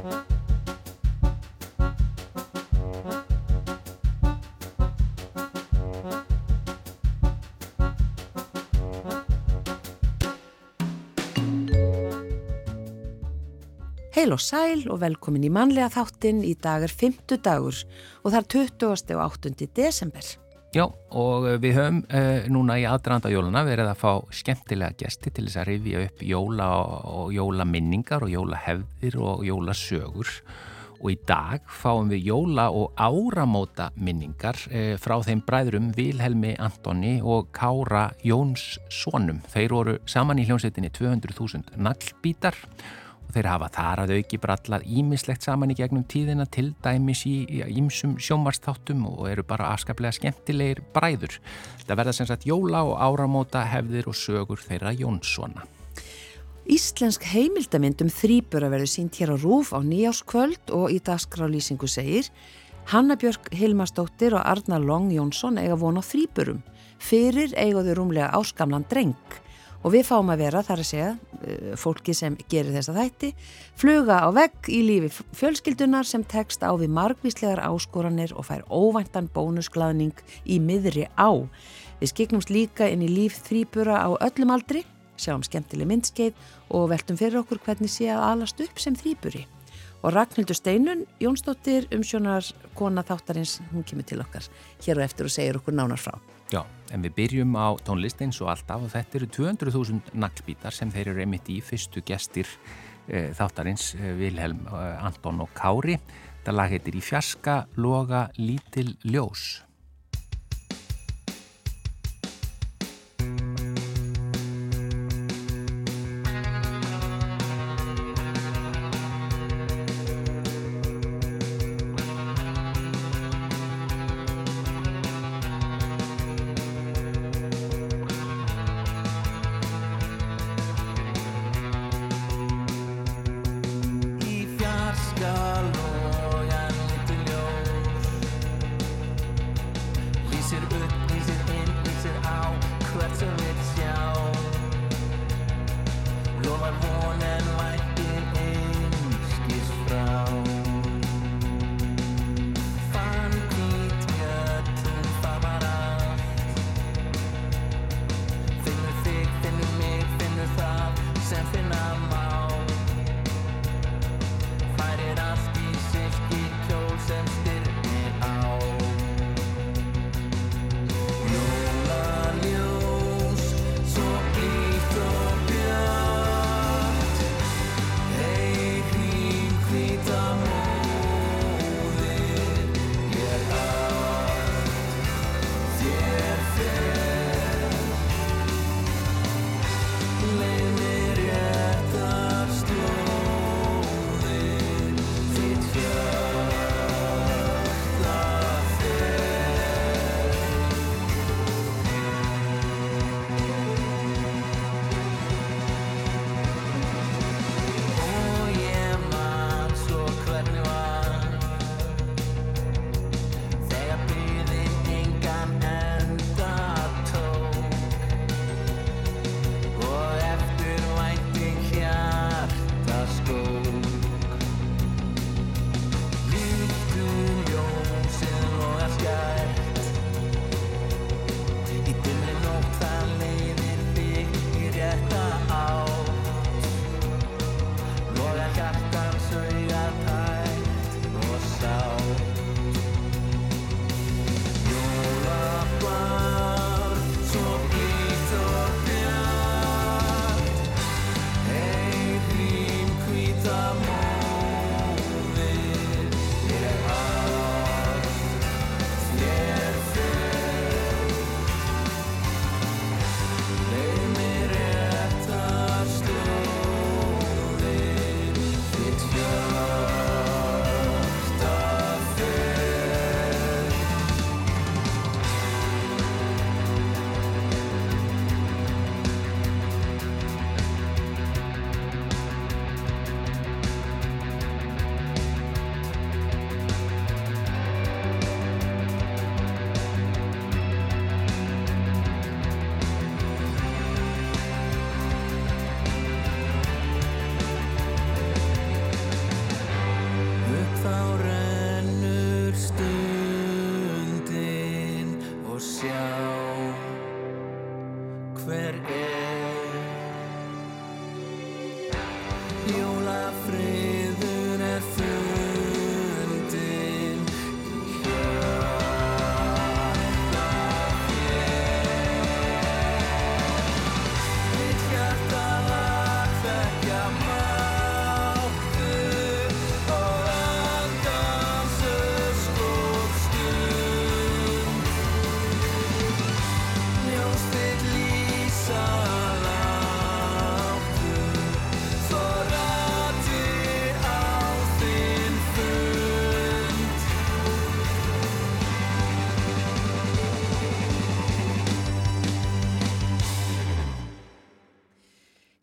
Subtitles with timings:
[0.00, 0.08] Heil
[14.32, 17.36] og sæl og velkomin í manlega þáttinn í dagar 5.
[17.44, 17.76] dagur
[18.24, 19.16] og þar 20.
[19.16, 19.52] og 8.
[19.76, 20.24] desember.
[20.70, 25.32] Já, og eh, við höfum uh, núna í aðdraðanda jóluna verið að fá skemmtilega gesti
[25.34, 26.68] til þess að rifja upp jóla
[27.10, 30.30] og jólaminningar og jólahefðir og jólasögur
[31.00, 36.54] og í dag fáum við jóla og áramóta minningar uh, eh, frá þeim bræðurum Vilhelmi
[36.62, 39.42] Antoni og Kára Jóns Sónum.
[39.50, 45.44] Þeir voru saman í hljómsveitinni 200.000 naglbítar og Þeir hafa þar að auki brallað ímislegt
[45.46, 51.36] saman í gegnum tíðina til dæmis í ímsum sjómarstáttum og eru bara afskaplega skemmtilegir bræður.
[51.86, 55.66] Það verða sem sagt jóla og áramóta hefðir og sögur þeirra Jónssona.
[56.70, 62.28] Íslensk heimildamindum þrýbur að verðu sínt hér á Rúf á nýjáskvöld og í dagskráðlýsingu segir
[62.90, 66.60] Hanna Björk Hilmarsdóttir og Arna Long Jónsson eiga von á þrýburum.
[66.98, 69.14] Fyrir eigaðu rúmlega áskamlan dreng
[69.80, 73.32] og við fáum að vera, þar að segja eh, fólki sem gerir þessa þætti
[73.80, 79.30] fluga á vegg í lífi fjölskyldunar sem tekst á við margvíslegar áskoranir og fær óvæntan
[79.32, 81.30] bónusglaðning í miðri á.
[82.00, 84.84] Við skiknumst líka inn í líf þrýbura á öllum aldri
[85.20, 89.44] sjáum skemmtileg myndskeið og veltum fyrir okkur hvernig sé að alast upp sem þrýburi
[90.02, 94.46] og Ragnhildur Steinun Jónsdóttir umsjónar kona þáttarins hún kemur til okkar
[94.84, 96.16] hér og eftir og segir okkur nánar frá.
[96.50, 101.12] Já, en við byrjum á tónlisteins og alltaf og þetta eru 200.000 naglbítar sem þeir
[101.12, 102.48] eru einmitt í fyrstu gestir
[103.06, 106.00] e, þáttarins eh, Vilhelm, e, Anton og Kári.
[106.40, 109.69] Þetta lag heitir Í fjarska loga lítil ljós.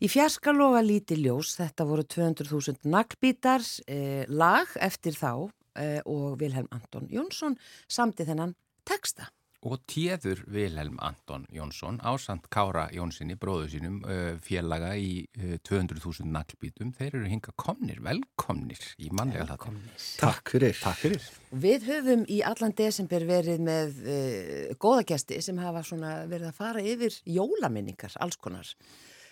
[0.08, 3.60] Í fjarskaloga lítið ljós, þetta voru 200.000 naglbítar,
[3.92, 8.54] eh, lag eftir þá eh, og Vilhelm Anton Jónsson samti þennan
[8.88, 9.26] texta.
[9.68, 16.30] Og téður Vilhelm Anton Jónsson ásand Kára Jónssoni, bróðu sínum, uh, félaga í uh, 200.000
[16.32, 16.94] naglbítum.
[16.96, 19.74] Þeir eru hinga komnir, velkomnir í mannlega þetta.
[20.22, 20.78] Takk fyrir.
[20.78, 21.28] Takk fyrir.
[21.66, 26.58] Við höfum í allan desember verið með uh, góða gesti sem hafa svona verið að
[26.62, 28.72] fara yfir jólaminningar, alls konar.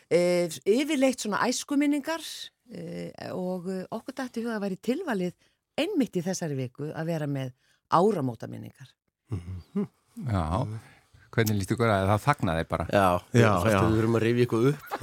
[0.06, 5.32] Uh, yfirleitt svona æskuminningar uh, og uh, okkur dætti huga að væri tilvalið
[5.76, 7.50] einmitt í þessari viku að vera með
[7.90, 8.92] áramótaminningar.
[10.30, 10.44] Já,
[11.34, 12.22] hvernig líst ykkur að það?
[12.24, 12.86] Þagnaði bara?
[12.88, 14.96] Já, Já, já, við erum að rifja ykkur upp.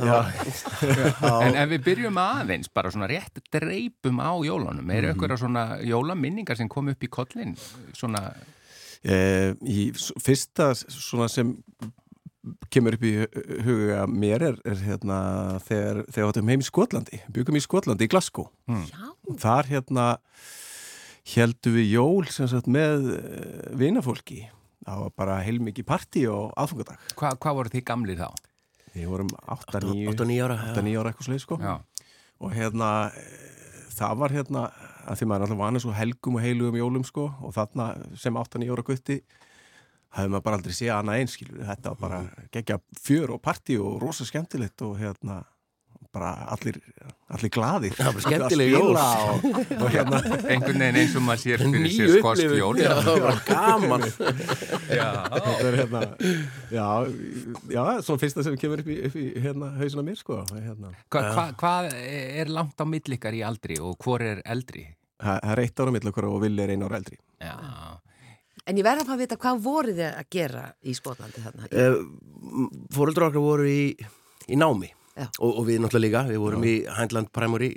[1.43, 6.57] En ef við byrjum aðeins, bara svona rétt dreipum á jólunum, er ykkur svona jólaminningar
[6.57, 7.53] sem kom upp í kollin?
[7.93, 8.31] Svona,
[9.03, 9.89] Eh, í
[10.23, 11.49] fyrsta svona sem
[12.73, 15.17] kemur upp í hu- huga mér er, er hérna
[15.63, 18.49] þegar, þegar við áttum heim í Skotlandi byggum í Skotlandi, í Glasgow.
[18.67, 19.05] Já,
[19.45, 20.07] þar hérna
[21.35, 24.41] heldum við jól sem sagt með uh, vinafólki.
[24.83, 28.27] Það var bara heilmikið partí og aðfungadag hvað hva voru þið gamlir þá?
[28.93, 30.57] við vorum 8-9 8-9 ára.
[30.59, 30.73] já.
[30.75, 31.57] 8-9 ára eitthvað sleið sko.
[31.63, 31.71] Já,
[32.43, 34.65] og hérna eh, það var hérna
[35.07, 37.23] að því maður er alltaf vanið svo helgum og heilugum jólum sko.
[37.47, 37.87] Og þarna
[38.19, 39.17] sem 8-9 ára gutti
[40.13, 42.21] hafði maður bara aldrei séð annað einskilur þetta var bara
[42.53, 45.41] gegja fjör og partí og rosa skemmtilegt og hérna
[46.13, 46.75] bara allir,
[47.33, 48.89] allir glaðir Það var bara skemmtileg Að jól.
[48.93, 50.19] spila og, og hérna
[50.53, 52.59] einhvern veginn eins og maður sér fyrir sér skosk upplifun.
[52.59, 52.81] jól.
[52.83, 54.05] Já, það var bara gaman.
[54.99, 56.01] Já, þetta er hérna
[56.69, 56.85] já,
[57.73, 60.93] já, svona fyrsta sem kemur upp í, upp í hérna hausina mér sko hérna.
[61.09, 64.85] Hva, hva, hvað er langt á millikar í aldri og hvor er eldri?
[65.23, 67.55] það er eitt ára mill okkur og Villi er einu ára eldri Já,
[68.67, 71.69] en ég verða að fá að vita hvað voruð þið að gera í Skotlandi þarna?
[71.71, 71.97] Uh,
[72.95, 73.81] Fóreldrar okkar voru í,
[74.47, 75.27] í námi Já.
[75.39, 77.73] og, og við náttúrulega líka, við vorum í Hindland Primary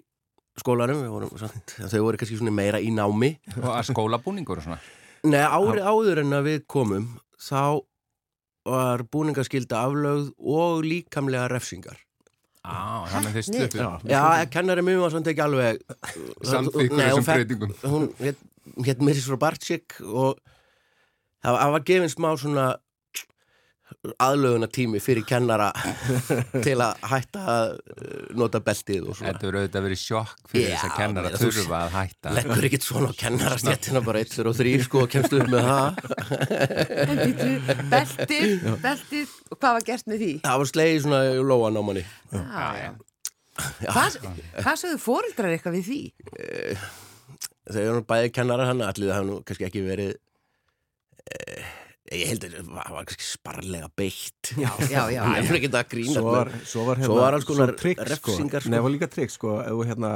[0.57, 3.35] skólanum, við vorum, samt, þau voru kannski svona meira í námi.
[3.61, 4.81] og að skólabúningur og svona.
[5.27, 7.11] Nei, ári áður en að við komum,
[7.43, 7.83] þá
[8.67, 12.01] var búningaskylda aflögð og líkamlega refsingar.
[12.67, 13.69] Á, þannig að þau Heppnir.
[13.71, 14.11] sluppu.
[14.11, 15.83] Já, kennari mjög var samt ekki alveg
[16.51, 17.75] Samþykkur þessum breytingum.
[17.87, 18.41] Hún hétt
[18.89, 20.41] hét Miris Robarczyk og
[21.47, 22.67] það var gefin smá svona
[24.23, 25.69] aðlöguna tími fyrir kennara
[26.67, 30.73] til að hætta að uh, nota beltið og svona Þetta verður auðvitað verið sjokk fyrir
[30.73, 32.33] þess að kennara þurfa að hætta.
[32.37, 35.63] leggur ekkit svona á kennarastjættina bara 1, 2 og 3 sko og kemst upp með
[35.71, 35.87] það
[37.95, 40.33] beltið, beltið, og hvað var gert með því?
[40.45, 42.91] það var slegið svona í lóan á manni Já, já.
[43.87, 44.17] Hvað,
[44.61, 46.01] hvað sögðu fóreldrar eitthvað við því?
[47.67, 50.21] þau eru nú bæði kennarar hann allir það hafa nú kannski ekki verið eh,
[52.17, 55.23] ég held að það var, sparlega beitt Já, já, já.
[55.27, 57.99] ég er ekki að grína Svo var, svo var, hérna, Svo var alls konar trikk,
[58.05, 58.31] sko.
[58.31, 58.71] refsingar, sko.
[58.71, 60.13] Nei, það var líka trikk, sko, ef þú hérna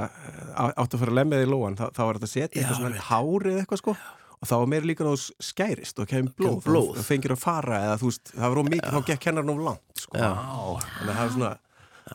[0.55, 2.79] á- áttu að fara að lemmið í lóan, þá, þá var þetta að setja eitthvað
[2.79, 3.97] svona hárið eitthvað, sko,
[4.41, 6.93] og þá var meira líka að þú skærist og kemur blóð, Kemur blóð.
[7.03, 9.57] og fengir að fara, eða þú veist, það var of mikið, þá gekk kennar nú
[9.67, 10.31] langt, sko, Já.
[10.31, 11.51] þannig að það var svona,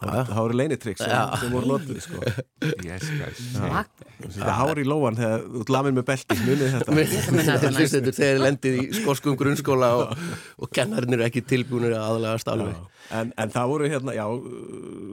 [0.02, 1.12] voru leinitrikk sem,
[1.42, 2.22] sem voru notuð, sko,
[2.86, 3.70] Ég skal segja.
[3.72, 4.10] Magn.
[4.26, 6.98] þetta hár í lóan þegar þú ert lamin með belti, munið þetta.
[7.46, 10.26] Þegar hlustendur þegar lendið í skoskum grunnskóla og,
[10.62, 12.84] og kennarinn eru ekki tilbúinir að aðlagast alveg.
[13.14, 14.24] En, en það voru hérna, já,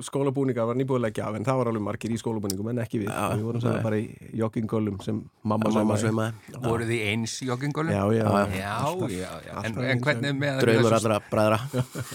[0.07, 3.11] skólabúninga var að leggja af, en það var alveg margir í skólabúningum, en ekki við.
[3.12, 6.57] Já, við vorum bara í joggingölum sem mamma sveimaði.
[6.65, 7.93] Voru þið eins joggingólum?
[7.93, 8.79] Já, já, Já,
[9.12, 9.53] já, já.
[9.53, 11.59] En, alltaf en eins, hvernig með Draumur allra bræðra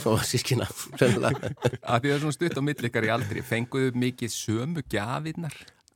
[0.09, 0.67] og sískina
[0.99, 1.51] sennilega.
[1.53, 5.55] að því það er svona stutt á millikar í aldri fenguðu mikið sömu gjafirnar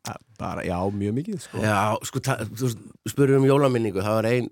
[0.10, 1.60] Að Bara, já, mjög mikið, sko.
[1.62, 2.20] Já, sko,
[2.58, 2.70] þú
[3.12, 4.48] spurður um jólaminningu það var ein,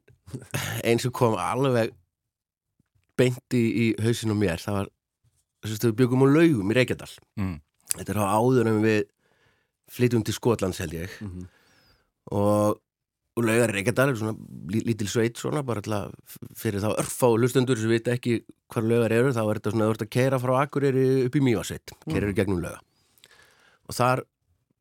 [0.85, 1.89] ein sem kom alveg
[3.17, 4.91] beint í, í hausinu á mér það var,
[5.65, 7.09] við byggum á laugum í Reykjadal
[7.41, 7.55] mm.
[7.95, 8.99] þetta er á áður en við
[9.89, 11.47] flytjum til Skotlands held ég Mhm.
[12.37, 12.77] og,
[13.39, 14.35] og laugar Reykjadal er svona
[14.73, 16.11] lí- lítil sveit svona bara að
[16.59, 18.41] fyrir þá örfá hlustundur sem vita ekki
[18.73, 21.43] hvar laugar eru þá er þetta svona að ert að keira frá Akureyri upp í
[21.47, 22.81] Mývasveit, keira gegnum lauga.
[23.89, 24.23] Og þar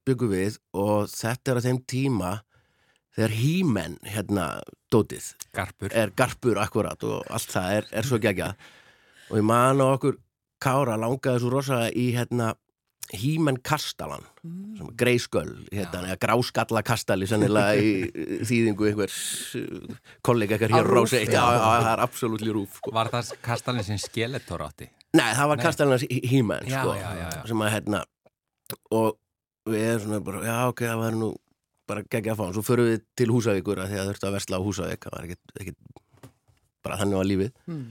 [0.08, 2.32] byggum við og þetta er á þeim tíma
[3.18, 4.46] þegar hímenn hérna
[4.92, 5.90] dótið Garpur.
[5.92, 8.52] er garpur akkurat og allt það er, er svo gegja
[9.30, 10.18] og ég man á okkur
[10.62, 12.52] Kára langaði svo rosalega í hérna
[13.16, 19.16] Hímen Kastalan sem er greisköll, hérna, eða gráskalla kastali sennilega í þýðingu einhvers
[19.56, 19.94] uh,
[20.26, 22.92] kollega ekkert hér Rúf, rási já, já, það er absolutt rúf sko.
[22.98, 24.90] Var það kastalinn sem skeletor átti?
[25.16, 27.42] Nei, það var Kastalans Hímen Já, sko, já, já, já.
[27.48, 28.02] sem að hérna
[28.92, 29.16] og
[29.68, 31.30] við erum svona bara, já ok, það var nú
[31.88, 34.60] bara geggja að fá, svo förum við til Húsavíkur að því að þurftu að versla
[34.60, 36.28] á Húsavík það var ekkit, ekkit
[36.84, 37.86] bara þannig var lífið Mm.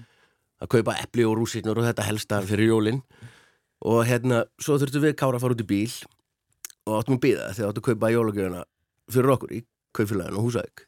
[0.62, 3.02] að kaupa epli og rúsirnur og þetta helsta fyrir jólin
[3.86, 5.92] og hérna, svo þurftu við kára að fara út í bíl
[6.88, 8.64] og áttum að býða þegar áttum að kaupa jólagjöfuna
[9.14, 9.64] fyrir okkur í
[9.98, 10.86] kaupfélaginu og Húsavík.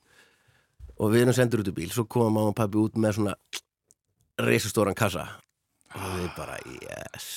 [0.99, 3.35] Og við erum sendur út í bíl svo koma mamma og pabbi út með svona
[4.39, 5.27] reisastóran kassa.
[5.97, 7.27] Og við bara, yes.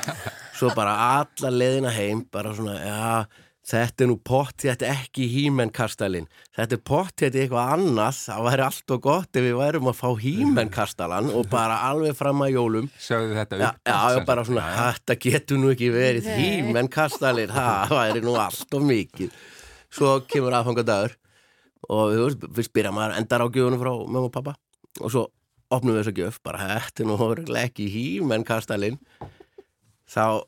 [0.58, 0.92] Svo bara
[1.22, 3.24] alla leðina heim bara svona, já
[3.64, 8.18] þetta er nú pott, þetta er ekki hímennkastalinn þetta er pott, þetta er eitthvað annað
[8.18, 12.44] það væri allt og gott ef við værum að fá hímennkastalan og bara alveg fram
[12.44, 12.90] að jólum.
[13.00, 13.80] Sögðu þetta upp?
[13.88, 18.88] já, já, bara svona, þetta getur nú ekki verið hímennkastalinn, það væri nú allt og
[18.90, 19.38] mikið.
[19.94, 21.16] Svo kemur aðfangadagur
[21.88, 24.56] og við fyrst byrja maður endar á gjöfunum frá mömmu og pappa
[25.00, 25.28] og svo
[25.74, 28.98] opnum við þessa gjöf, bara þetta er nú ekki hímennkastalinn
[30.08, 30.44] þá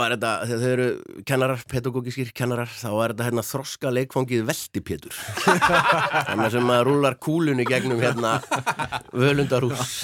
[0.00, 0.88] var þetta, þegar þau eru
[1.28, 5.18] kennarar, pedagógiskir kennarar, þá var þetta hérna þroska leikfangið veltipétur
[6.28, 8.38] þannig sem maður rúlar kúlunni gegnum hérna
[9.12, 10.00] völundarús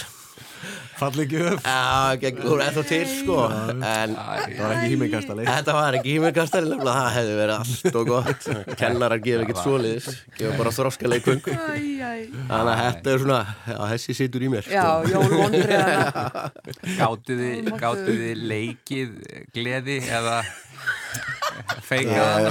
[0.96, 1.60] Falli gjöf.
[1.60, 3.36] Þú er ennþá til sko.
[3.84, 8.10] En Það var ekki hímengastali þetta var ekki hímengastari nefnilega, það hefði verið allt og
[8.10, 8.46] gott.
[8.80, 10.06] Kennarar gefa ekkert svoleiðis
[10.38, 14.84] gefa bara þroska leikfang þannig að þetta er svona, já, þessi situr í mér Já,
[15.02, 15.12] sko.
[15.12, 16.50] jól vondriðana
[16.96, 19.12] Gátu þið, gátu þið leikið
[19.56, 20.36] gleði eða
[21.86, 22.46] feikað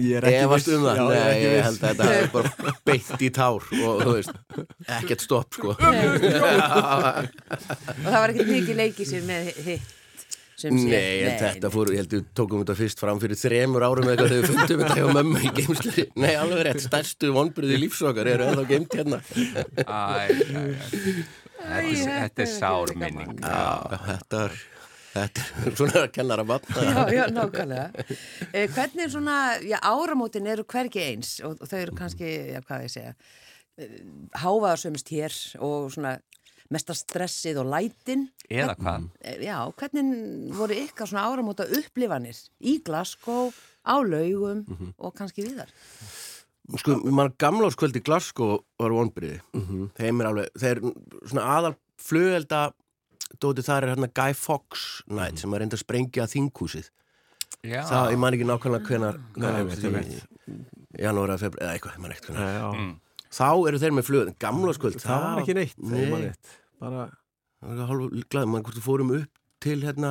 [0.00, 0.68] Ég er ekki viss.
[0.74, 4.12] um það, Já, ég ég held að þetta er bara beint í tár og þú
[4.16, 4.34] veist,
[4.98, 5.72] ekkert stopp sko.
[5.74, 5.78] Og
[8.04, 9.96] það var ekkert mikið leikið sér með hitt
[10.60, 10.90] sem sé.
[10.92, 14.26] Nei, en þetta fór, ég held við tókum þetta fyrst fram fyrir þremur árum eða
[14.26, 18.28] eitthvað þegar við fundum þetta hjá mömmu í geimslu Nei, alveg rétt, stærstu vonbyrði lífsokar
[18.34, 19.18] eru ennþá geimt hérna.
[19.80, 21.70] Æ, æ, æ.
[21.70, 23.32] Þetta er- Þetta sár minning.
[23.40, 23.72] Já,
[24.04, 24.52] þetta er,
[25.14, 28.06] þetta er svona kennara batna Já, já, nákvæmlega.
[28.52, 32.60] Eh, hvernig er svona, já, áramótin eru hvergi eins og, og þau eru kannski, já,
[32.66, 33.14] hvað ég segja,
[33.80, 33.96] eh,
[34.42, 35.36] hávaðarsömmist hér
[35.66, 36.16] og svona
[36.70, 38.28] mesta stressið og lætin.
[38.50, 39.08] Eða hvað?
[39.26, 43.50] Eh, Já, hvernig voru ykkar svona áramóta upplifanir í Glasgow,
[43.82, 44.60] á laugum
[44.98, 45.70] og kannski viðar?
[46.78, 49.40] Sko, mann gamla áskvöldi Glasgow var vonbyrði
[49.98, 50.80] Þeim er alveg, þeir
[51.26, 52.60] svona aðal flugvelda
[53.38, 56.90] dótið þar er hérna Guy Fawkes night sem er reynda að sprengja þinghúsið
[57.66, 59.16] Já, Það, ég man ekki nákvæmlega hvenar.
[61.00, 62.92] Janúar eða februar, eða eitthvað, ég man ekkert hvenar Já, Mm.
[63.30, 66.00] Þá eru þeir með flugvelda, gamla áskvöld Það var ekki neitt Nei.
[66.00, 66.54] ég man rétt.
[66.80, 67.04] Bara
[67.60, 70.10] Það var hálf glæð, mann hvort þú fórum upp til hérna,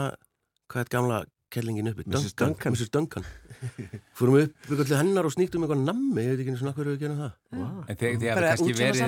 [0.70, 1.18] hvað er gamla
[1.52, 2.06] kellingin uppi?
[2.06, 2.36] Mrs.
[2.38, 2.76] Duncan.
[2.78, 2.92] Mrs.
[2.94, 3.26] Duncan.
[4.20, 6.92] fórum upp ykkur til hennar og sníktum eitthvað nammi, ég veit ekki eins og nakkur
[6.94, 7.34] við gerum það.
[7.50, 9.02] En þegar þið hafa Bara kannski verið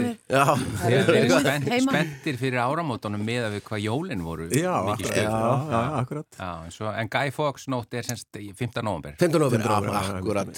[1.75, 5.11] er spenntir fyrir áramótunum með að við hvað jólin voru Já, já, stuð.
[5.13, 8.81] já, já, akkurat Já, en, svo, en Guy Fawkes nótt er semst í 15.
[8.87, 10.49] november 15 november, 15 november, já, já, akkurat.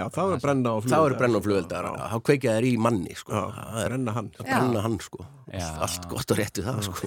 [0.00, 1.04] Já, það var brenna á Þá flugvelda.
[1.10, 3.30] eru brenna á flugveldar, þá kveikja þær í manni, sko.
[3.36, 5.20] Já, Það er brenna hann brenna hann, sko.
[5.56, 6.94] Allt gott og rétt við það, sko.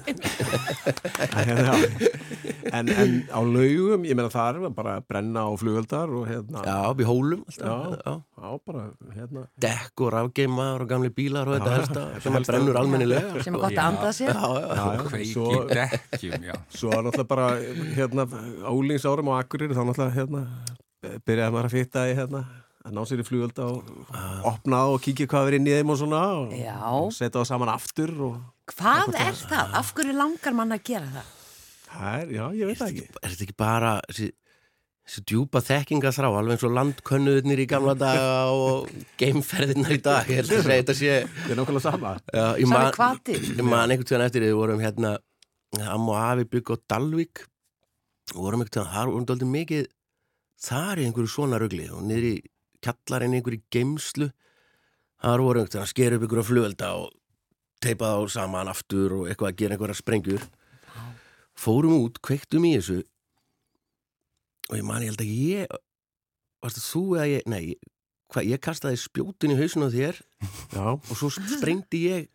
[2.70, 6.76] En, en á laugum, ég meina það er bara brenna á flugveldar og hérna Já,
[7.02, 7.96] í hólum, alltaf.
[8.04, 8.50] Já.
[8.68, 8.84] Bara,
[9.16, 13.42] hérna Dekk og rafgeimar og gamli bílar og þetta helsta þetta sem að brennur almennilega.
[13.44, 14.32] Sem er gott að anda sér.
[15.32, 17.48] Svo, er náttúrulega bara
[17.96, 18.26] hérna,
[18.70, 20.44] ólingsárum á Akureyri þá náttúrulega hérna,
[21.26, 22.44] byrjaði maður að fitta í hérna,
[22.84, 24.14] að ná sér í flugölda og
[24.48, 26.54] opna og kíkja hvað er inn í þeim og svona og,
[26.94, 29.72] og setja það saman aftur og Hvað er það?
[29.80, 31.36] Af hverju langar mann að gera það?
[31.90, 34.28] það er, já, ég veit það ekki er þetta ekki bara þessi,
[35.10, 40.38] þessi djúpa þekkingaþrá alveg eins og landkönnuðnir í gamla daga og geimferðirnar í dag ég
[40.38, 42.12] held að segja þetta sé það er nákvæmlega sama.
[42.30, 42.86] Já, ég man,
[43.26, 45.12] ég man einhvern tíðan eftir því við vorum hérna
[45.90, 47.42] Amma og Afi bygg á Dalvík
[48.36, 49.90] og vorum einhvern tíðan, þar vorum daldið mikið
[50.70, 52.34] þar í einhverju svona rugli og niður í
[52.86, 57.14] kjallarinn í einhverju geimslu þar voru einhvern tíðan að skera upp einhverju flugölda og
[57.82, 60.50] teipa þá saman aftur og eitthvað að gera einhverja sprengjur.
[61.58, 63.02] Fórum út, kveiktum í þessu
[64.70, 65.78] og ég man, ég held að ég
[66.62, 67.64] varstu þú eða ég, nei
[68.30, 70.20] hvað, ég kastaði spjótin í hausinu á þér
[70.76, 72.28] Já, og svo sprengdi ég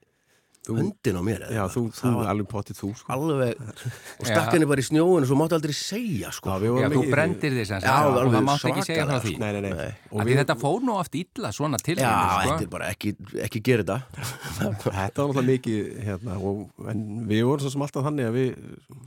[0.73, 1.53] höndin á mér eða?
[1.55, 3.13] Já þú, þú alveg pottið þú sko.
[3.15, 3.61] alveg
[4.19, 6.55] og stakk henni bara í snjóinu og svo máttu aldrei segja sko.
[6.55, 8.15] Já, við Já, þú brendir því sem sagt.
[8.15, 9.35] Og það mátt ekki segja frá því.
[9.41, 12.67] Nei, nei, nei, því þetta fór nú oft illa svona til Já, henni, þetta sko.
[12.67, 13.99] er bara ekki, ekki gera þetta.
[14.85, 18.49] Þetta var náttúrulega mikið hérna, og, en við vorum svo sem alltaf þannig að við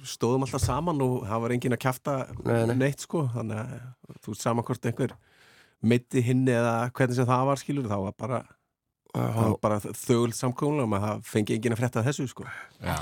[0.09, 1.89] stóðum alltaf saman og það var enginn að
[2.45, 2.77] nei.
[2.85, 3.25] neitt sko.
[3.35, 5.17] Þannig að þú veist saman hvort einhver
[5.85, 8.41] meiti hinn eða hvernig sem það var skilur þá var bara,
[9.15, 12.45] var bara þögult samkónulega og það fengi enginn að frétta þessu sko
[12.85, 12.95] Já.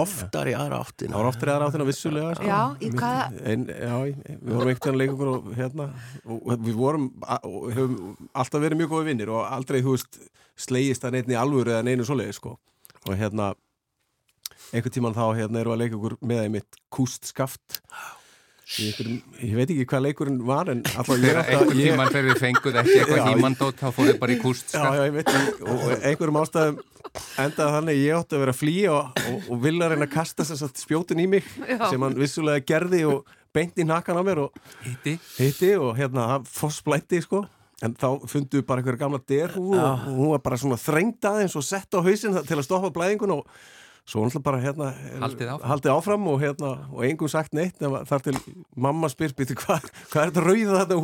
[0.00, 2.46] Oftar í aðra áttina Það var oftar eða áttina vissulega sko.
[2.46, 5.88] Já, í hvaða- en, Já, í- við vorum einhvern veginn leikungur og hérna
[6.24, 7.08] og við vorum
[7.42, 10.20] og höfum alltaf verið mjög góði vinnir og aldrei, þú veist,
[10.56, 12.54] slegist að neitt í alvöru eða neinu svoleiði sko
[13.08, 13.50] og hérna
[14.72, 18.17] einhvern tíman þá hérna erum við að leika okkur með einmitt kústskaft í
[18.68, 22.40] einhverjum, ég veit ekki hvað leikurinn var en alltaf ég Einhvern að ég, tímann við
[22.42, 25.32] fenguð ekki Já, eitthvað hímandót þá fór þið bara í kúst Já, já, ég veit
[25.32, 26.82] og einhverjum ástæðum
[27.40, 30.46] endaði þannig ég átti að vera að flýja og, og, og vilja reyna að kasta
[30.48, 34.42] þess að spjótin í mig sem hann vissulega gerði og beint í nakkan á mér
[34.46, 35.16] og Hitti.
[35.38, 37.46] Hitti og hérna það fossblætti sko.
[37.84, 41.54] En þá fundu við bara einhverja gamla derhúfu og hún var bara svona þrengd aðeins
[41.58, 43.44] og sett á hausinn til að stoppa blæðingun og
[44.08, 44.86] svo náttúrulega bara hérna
[45.20, 45.68] Haldið áfram.
[45.70, 48.36] haldið áfram og hérna og engum sagt neitt nema þar til
[48.76, 50.98] mamma spyr býttu hvað hva er þetta rauða þetta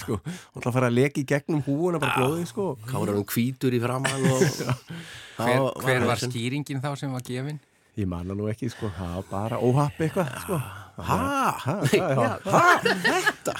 [0.00, 0.20] sko.
[0.56, 2.68] Og það fara að leki gegnum húfuna bara blóðið sko.
[2.88, 4.46] Kárar um hvítur í framann og
[5.40, 7.60] Hver, hver var skýringin þá sem var gefin?
[8.00, 8.88] ég manna nú ekki sko.
[8.96, 10.58] Það var bara óhapp eitthvað sko.
[11.00, 11.16] Ha?
[11.64, 13.54] Ha, það, já.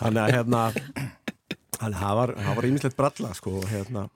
[0.00, 0.60] þannig að hérna
[1.76, 4.06] það var ímislegt bralla sko og hérna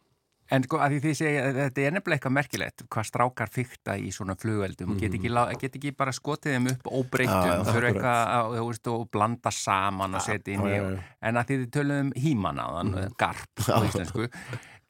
[0.50, 4.10] En sko að því þið segja, þetta er nefnilega eitthvað merkilegt hvað strákar fykta í
[4.14, 5.30] svona flugveldum get, ekki,
[5.62, 10.56] get ekki bara skotið þeim upp óbreyttum, þurfa eitthvað að, og blanda saman og setja
[10.56, 14.26] inn í en að þið töluðum um hímanáðan garp á íslensku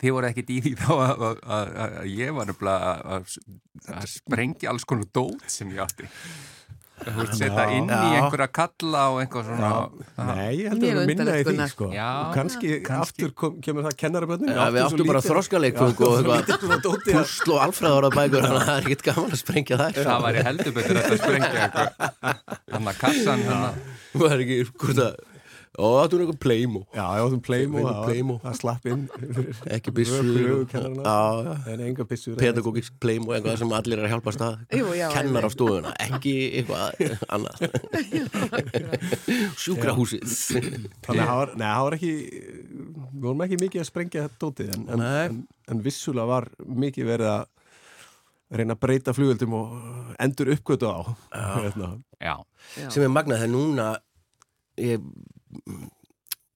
[0.01, 4.73] þið voru ekkit í því þá að, að, að, að ég var nefnilega að sprengja
[4.73, 6.09] alls konar dót sem ég átti
[7.05, 8.19] þú veist, setja inn í Já.
[8.21, 9.71] einhverja kalla og einhver svona.
[10.31, 11.89] Nei, ég held Mjög að við minna í því sko.
[11.95, 13.07] Já, Og kannski, kannski.
[13.07, 18.47] aftur kom, kemur það kennaraböndin Já, við áttum bara og eitthvað púsl og alfræðara bækur
[18.47, 21.23] þannig að það er ekkert gaman að sprengja þær það væri heldur betur þetta að
[21.25, 21.89] sprengja eitthvað.
[22.71, 25.30] Þannig að kassan þannig Það er ekki, hvort að
[25.79, 26.81] Ó, það er eitthvað Playmo?
[26.91, 28.37] Já, ég áttum Playmo, Við það, Playmo.
[28.43, 29.05] það slapp inn.
[29.71, 29.93] Ekki.
[30.03, 31.53] Já, já.
[31.71, 34.65] En enga byssur Pedagógisk Playmo, eitthvað sem allir er að hjálpa stað.
[34.99, 37.55] Já, Kennar á stofuna, ekki eitthvað annað.
[39.63, 40.27] Sjúkrahúsið.
[41.07, 42.13] Þannig að það var, það ekki
[43.21, 47.11] Við vorum ekki mikið að sprengja þetta dótið en, en, en, en vissulega var mikið
[47.15, 47.49] verið að
[48.59, 49.75] reyna að breyta flugöldum og
[50.19, 50.99] endur uppgötu á.
[51.61, 51.91] Hérna.
[52.19, 52.35] já,
[52.91, 53.91] sem er magnað þegar núna
[54.81, 55.05] ég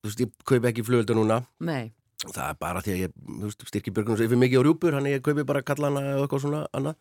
[0.04, 1.40] þú veist, ég kaupi ekki flugöldu núna.
[1.64, 1.92] Nei,
[2.24, 4.96] það er bara því að ég þú veist, styrki björgunum svo yfir mikið á rjúpur
[4.98, 6.98] þannig að ég kaupi bara kallana eða eitthvað svona annað.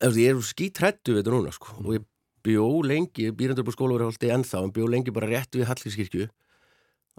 [0.00, 1.76] Þú veist, ég er skítrættu við þetta núna sko.
[1.84, 2.06] og ég
[2.44, 6.26] bjó lengi, ég býr endur på skólaverðholti ennþá, en bjó lengi bara rétt við Hallgrímskirkju.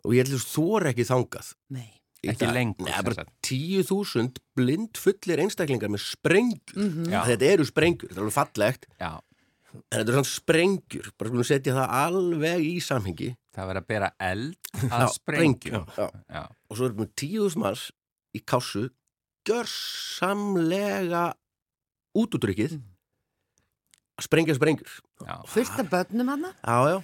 [0.05, 1.53] Og ég held að þóra ekki þangað.
[1.73, 1.91] Nei.
[2.25, 6.77] Ekki lengur, Nei, bara tíu þúsund blind fullir einstaklingar með sprengjur.
[6.77, 7.09] Mhm.
[7.13, 7.21] Já.
[7.29, 8.87] þetta eru sprengjur, þetta er alveg fallegt.
[8.99, 9.11] Já.
[9.75, 13.89] En þetta eru svona sprengjur bara skulum setja það alveg í samhengi það verður að
[13.91, 15.81] bera eld að Já, sprengju.
[15.95, 16.05] Já.
[16.37, 17.85] já, og svo erum við þúsund manns
[18.35, 18.87] í kásu
[19.45, 21.25] gjörsamlega
[22.15, 22.77] útútrykkið
[24.15, 24.97] að sprengja sprengjur.
[25.51, 26.97] Fullt af börnum hana já, já,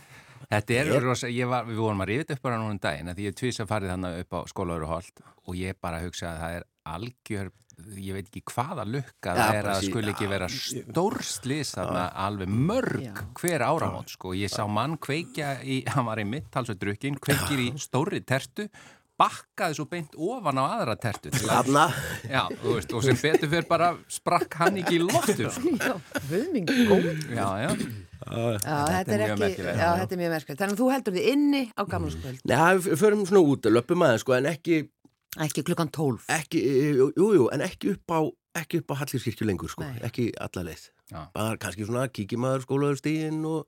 [0.51, 3.19] Þetta er, rosa, ég var, við vorum að rifið upp bara núna um daginn að
[3.19, 6.55] því ég tvís að farið þannig upp á skólaveruholt og ég bara hugsa að það
[6.57, 7.51] er algjör,
[7.97, 10.31] ég veit ekki hvaða lukka það er að skuli ekki já.
[10.35, 13.13] vera stórslis þarna alveg mörg Já.
[13.41, 17.63] hver áramót sko, ég sá mann kveikja í, hann var í mitt talsveit drukkin, kveikir
[17.65, 18.67] í stóri tertu
[19.21, 21.67] bakkaði svo beint ofan á aðra tertu að,
[22.25, 25.75] já, þú veist, og sem betur fyrir bara sprakk hann ekki í loftu sko.
[25.77, 25.93] Já,
[26.31, 27.11] höfming góð.
[27.29, 27.75] Já, já,
[28.21, 29.77] Já, Þetta er er ekki, merkilegt.
[29.81, 30.59] já, þetta er mjög merkilegt.
[30.61, 34.25] Þannig að þú heldur þið inni á gammalskvöld Nei, við förum svona út, löpum aðeins
[34.25, 34.77] sko, en ekki,
[35.39, 36.59] Ekki klukkan tólf ekki
[36.97, 38.19] jú, jú, en ekki upp á
[38.59, 40.01] ekki upp á Hallgrímskirkju lengur sko, Nei.
[40.03, 41.21] ekki alla leið Já.
[41.31, 43.61] bara kannski svona kíkjum maður skólaður stíðin og,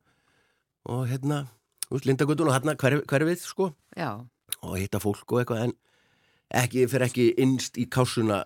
[0.92, 1.46] og hérna
[1.94, 4.10] Lindagötun og hérna hver, hverfið sko Já,
[4.60, 5.74] og hitta fólk og eitthvað en
[6.54, 8.42] ekki, fyrir ekki innst í kásuna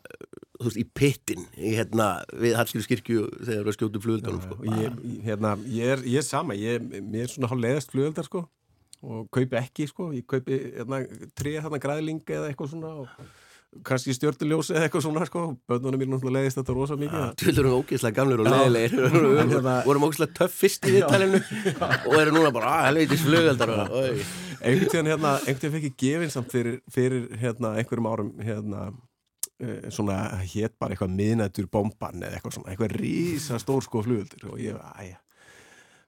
[0.60, 4.60] þú veist, í pittin í hérna við Hallgrímskirkju þegar við skjótu flugöldunum sko.
[4.62, 7.94] og ég, ég- hérna, ég, er, ég er sama ég, mér er svona hálf leiðast
[7.98, 8.46] flugöldar sko
[9.04, 10.12] og kaupi ekki sko.
[10.16, 11.02] Ég kaupi hérna,
[11.38, 15.42] tré hérna græðling eða eitthvað svona og kannski stjörnuljósi eða eitthvað svona sko.
[15.70, 17.24] Bönnunum mér náttúrulega leiðist þetta rosa mikið.
[17.26, 21.42] Að- Þú erum ógeðslega gamlir og En hérna- vorum ógeðslega töff fyrst í viðtalinu
[22.08, 24.24] og eru núna bara, að helveitis flugöldar og, oi.
[24.62, 28.88] einhvern tíðan hérna, einhvern tíðan fekk ég gefin samt fyrir, fyrir hérna, einhverjum árum hérna,
[29.62, 34.48] uh, svona hétt bara eitthvað miðnættur bomban eða eitthvað svona, eitthvað rísa stór sko flugöldur
[34.56, 35.20] og ég, æja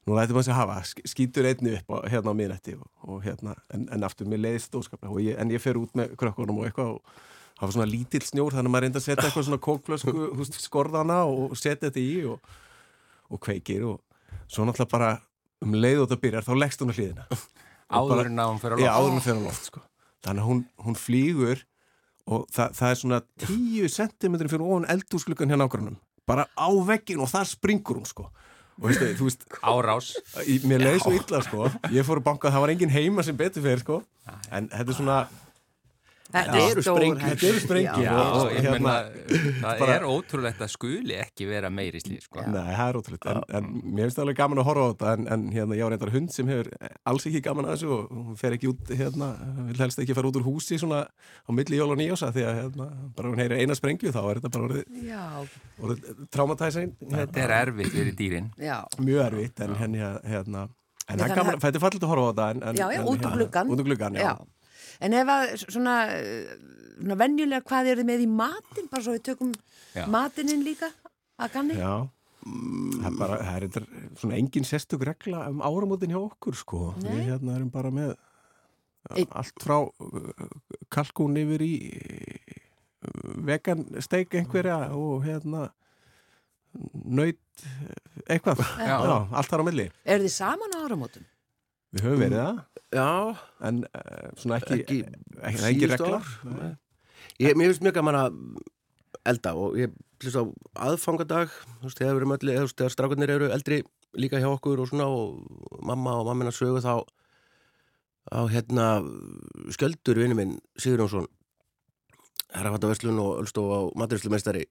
[0.08, 3.24] nú lætum maður sér hafa, sk- skýtur einni upp á, hérna á miðnætti og, og
[3.26, 6.62] hérna en, en aftur mér leiðist stóðskaplega og ég, en ég fer út með krökkunum
[6.64, 7.02] og eitthvað og
[7.60, 11.20] það var svona lítill snjór þannig að maður reynda að setja eitthvað svona kókflösku skorðana
[11.28, 12.54] og setja þetta í og,
[13.30, 14.00] og kveikir og
[14.50, 15.12] svo náttúrulega bara
[15.66, 17.28] um leið og þetta byrjar þá leggst hún á hlýðina
[18.00, 19.82] áður en að hún fyrir að Já, lofa áður en fyrir á loft sko.
[20.26, 21.62] Þannig að hún, hún flýgur
[22.30, 25.96] og það, það er svona 10 cm fyrir ofan eldúsklukkan hérna ákvörnum
[26.30, 28.28] bara á veggin og þar springur hún sko.
[28.80, 30.10] Og veistu, þú veist árás
[30.70, 31.70] mér leiði svo illa sko.
[31.92, 34.02] ég fór að banka, það var engin heima sem betur fyrir sko.
[34.52, 35.20] en þetta er svona
[36.30, 37.22] Þetta eru sprengjur.
[37.26, 38.18] Þetta eru sprengjur, Já.
[38.38, 42.44] og ég hérna- meina, það bara- er ótrúlegt að skuli ekki vera meiri slíð sko.
[42.46, 45.14] Nei, það er ótrúlega, en, en mér finnst það alveg gaman að horfa á þetta,
[45.18, 46.70] en, en hérna, ég var reyndar hund sem hefur
[47.10, 49.32] alls ekki gaman að þessu og hún fer ekki út, hérna,
[49.72, 52.62] vil helst ekki fara út úr húsi svona á milli jól og nýjósa því að,
[52.62, 52.88] hérna,
[53.18, 55.26] bara hún heyri eina sprengju þá er þetta bara orðið, Já,
[55.82, 58.78] orðið traumatæsing, þetta er erfitt fyrir dýrin já.
[59.02, 59.98] mjög erfitt, en henni,
[60.30, 60.68] hérna,
[61.10, 62.86] en Nei, það er gaman, þetta er fallið að horfa á þetta, en, en Já,
[62.94, 64.34] já, en, út hérna, úr gluggan, já.
[65.00, 65.96] En ef að svona,
[67.00, 69.52] svona venjulega hvað er þið með í matinn, bara svo við tökum
[69.96, 70.06] Já.
[70.12, 70.92] matinn líka
[71.40, 71.78] að ganni?
[71.80, 72.08] Já,
[72.44, 76.82] það er bara, það er eitthvað svona engin sérstök regla um áramótin hjá okkur, sko.
[77.04, 77.12] Nei.
[77.14, 78.16] Við hérna erum bara með
[79.16, 79.28] Einn.
[79.32, 80.48] allt frá uh,
[80.92, 85.70] kalkún yfir í uh, vegan steik einhverja og hérna
[87.06, 87.40] nöyt
[88.30, 88.62] eitthvað.
[88.78, 88.98] Já.
[89.34, 89.90] allt þar á milli.
[90.06, 91.26] Er þið saman á áramótum?
[91.96, 93.08] Við höfum verið það, Já,
[93.70, 96.20] en uh, svona ekki, Ekki ekki, ekki, ekki síðustu regla.
[96.20, 96.58] ár.
[96.60, 96.72] Nei.
[97.40, 98.40] Ég, mér finnst mjög gaman að
[99.30, 100.44] elda og ég hlust á
[100.90, 103.80] aðfangadag, þú veist, þegar við erum öllu, þú veist, þegar strákarnir eru eldri
[104.20, 106.94] líka hjá okkur og svona og mamma og mammina sögu þá
[108.30, 108.88] á hérna
[109.74, 111.28] sköldur vinnu minn Sigur Jónsson
[112.54, 114.66] herrafatta verslun og ölstof á maturislumeistari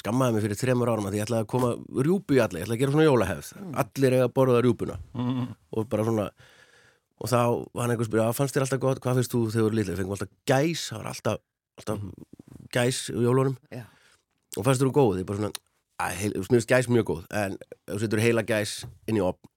[0.00, 1.70] skammaði mig fyrir þremur árum að ég ætlaði að koma
[2.06, 3.50] rjúpu í alla, ég ætlaði að gera svona jólahefð
[3.82, 4.96] allir eiga að borða rjúpuna.
[5.76, 6.26] Og bara svona
[7.20, 7.40] og þá
[7.76, 10.14] var einhvers byrja, fannst þér alltaf gott, hvað finnst þú þegar þú eru lítið, fengum
[10.16, 11.42] alltaf gæs það var alltaf,
[11.80, 12.06] alltaf
[12.72, 13.58] gæs í jólunum.
[13.74, 13.84] Já.
[14.56, 15.52] og fannst þú góð, ég bara svona
[16.00, 19.24] að, heil, þú snurist gæs mjög góð, en ef þú setur heila gæs inn í
[19.26, 19.50] opn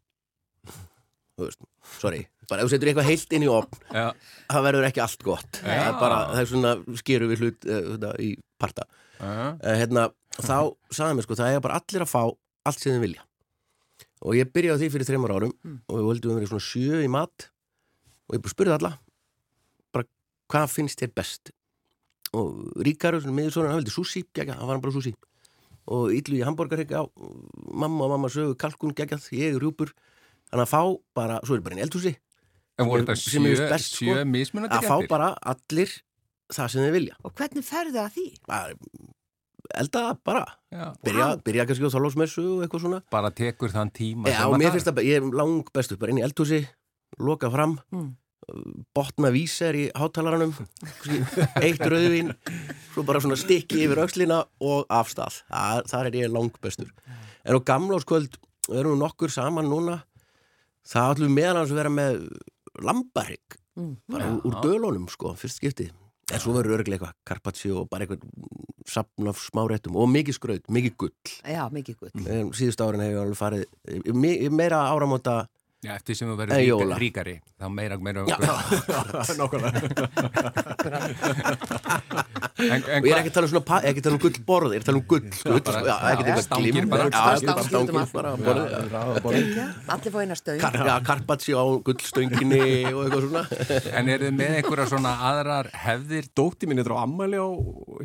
[1.33, 1.63] þú veist,
[2.01, 3.79] sorry bara ef þú setur eitthvað heilt inn í opn
[4.51, 5.59] það verður ekki allt gott.
[5.63, 8.87] Það er bara, það er svona skeru við hlut uh, í parta.
[9.19, 10.07] Uh, hérna,
[10.39, 13.25] þá sagði mér sko það er bara allir að fá allt sem þið vilja.
[14.23, 15.53] Og ég byrjaði því fyrir þreymar árum
[15.91, 17.49] og við völdum verið svona sjö í mat
[18.29, 18.93] og ég bara spurði alla
[19.95, 20.07] bara
[20.51, 21.51] hvað finnst þér best?
[22.33, 25.13] Og Ríkar, miður svona, hann vildi sushi gegja, hann var bara sushi.
[25.93, 27.03] Og Yllu í hambúrgarhygga
[27.75, 29.91] mamma og mamma sögu kalkun geggjað, ég rjúpur.
[30.49, 30.81] Þannig að fá
[31.17, 32.15] bara, svo er bara einn eldhúsi.
[32.79, 34.15] En voru þetta Sem finnst best, sko,
[34.65, 35.93] að fá bara allir
[36.51, 37.15] það sem þið vilja.
[37.23, 38.25] Og hvernig ferðu að því?
[38.47, 38.73] bara,
[39.79, 40.45] elda það bara.
[40.73, 43.01] Já, byrja, byrja kannski á þálósmessu og eitthvað svona.
[43.13, 46.19] Bara tekur þann tíma Já, mér það- finnst það, ég er lang bestur bara inn
[46.19, 46.67] í eldhúsi,
[47.19, 48.11] loka fram Mm.
[48.93, 50.51] botna víser í hátalaranum
[51.63, 52.33] eitt rauðvín
[52.91, 56.89] svo bara svona stikki yfir öxlina og afstað, þar, þar er ég lang bestur.
[57.45, 58.35] En á gamláskvöld
[58.67, 60.01] við erum nú nokkur saman núna.
[60.83, 62.19] Það ætlum við meðan að vera með
[62.83, 63.95] lambarygg Mm.
[64.11, 65.87] bara úr, úr dölunum sko, fyrst skipti
[66.31, 68.23] en svo verður örglega eitthvað carpaccio og bara eitthvað
[68.93, 72.15] sapn af smáréttum og mikið skraut, mikið gull Já, mikið gutt.
[72.23, 75.35] um, síðust árin hefur ég alveg farið meira áramóta
[75.83, 76.95] Já, eftir sem þú verður jóla.
[77.01, 78.37] ríkari þá meira, meira Já,
[79.39, 79.79] Nákvæmlega.
[82.63, 84.21] en, en og ég er ekki að tala um svona er ekki að tala um
[84.23, 87.97] gullborð, ég er að tala um gull sko, já, ekki stangir út um.
[89.53, 89.65] Já,
[89.95, 90.63] allir fá eina stöng.
[90.63, 92.61] Já, karpatsi á gullstönginni
[92.93, 93.43] og eitthvað svona
[93.99, 97.47] en eru þið með einhverja svona aðrar hefðir Dótti mín er á ammæli á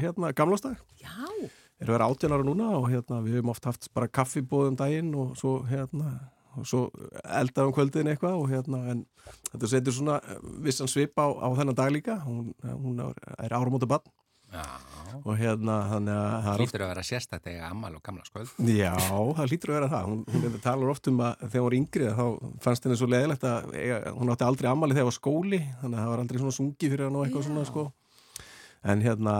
[0.02, 0.78] hérna, gamlástag.
[1.02, 1.14] Já,
[1.78, 5.14] er að vera 18 ára núna og hérna, við höfum oft haft bara kaffibóðum daginn
[5.18, 6.16] og svo, hérna,
[6.58, 6.84] og svo
[7.24, 9.04] eldaðum kvöldin eitthvað og hérna, en
[9.52, 10.20] þetta setur svona
[10.64, 12.18] vissan svip á, á þennan dag líka.
[12.26, 14.06] Hún, hún er, er áramóta bann
[14.48, 14.64] Já,
[15.28, 18.52] og hérna, þannig að það er hlýtur að vera sérstætt eiga ammal og gamla skvöld.
[18.72, 18.94] Já,
[19.36, 20.06] það lítur að vera það.
[20.08, 22.24] Hún, hún talar oft um að þegar hún var yngri þá
[22.64, 25.98] fannst henni svo leðilegt að eiga, hún átti aldrei ammali þegar það var skóli þannig
[25.98, 27.48] að það var aldrei svona sungi fyrir hann og eitthvað Já.
[27.50, 27.84] svona sko.
[28.88, 29.34] En hérna,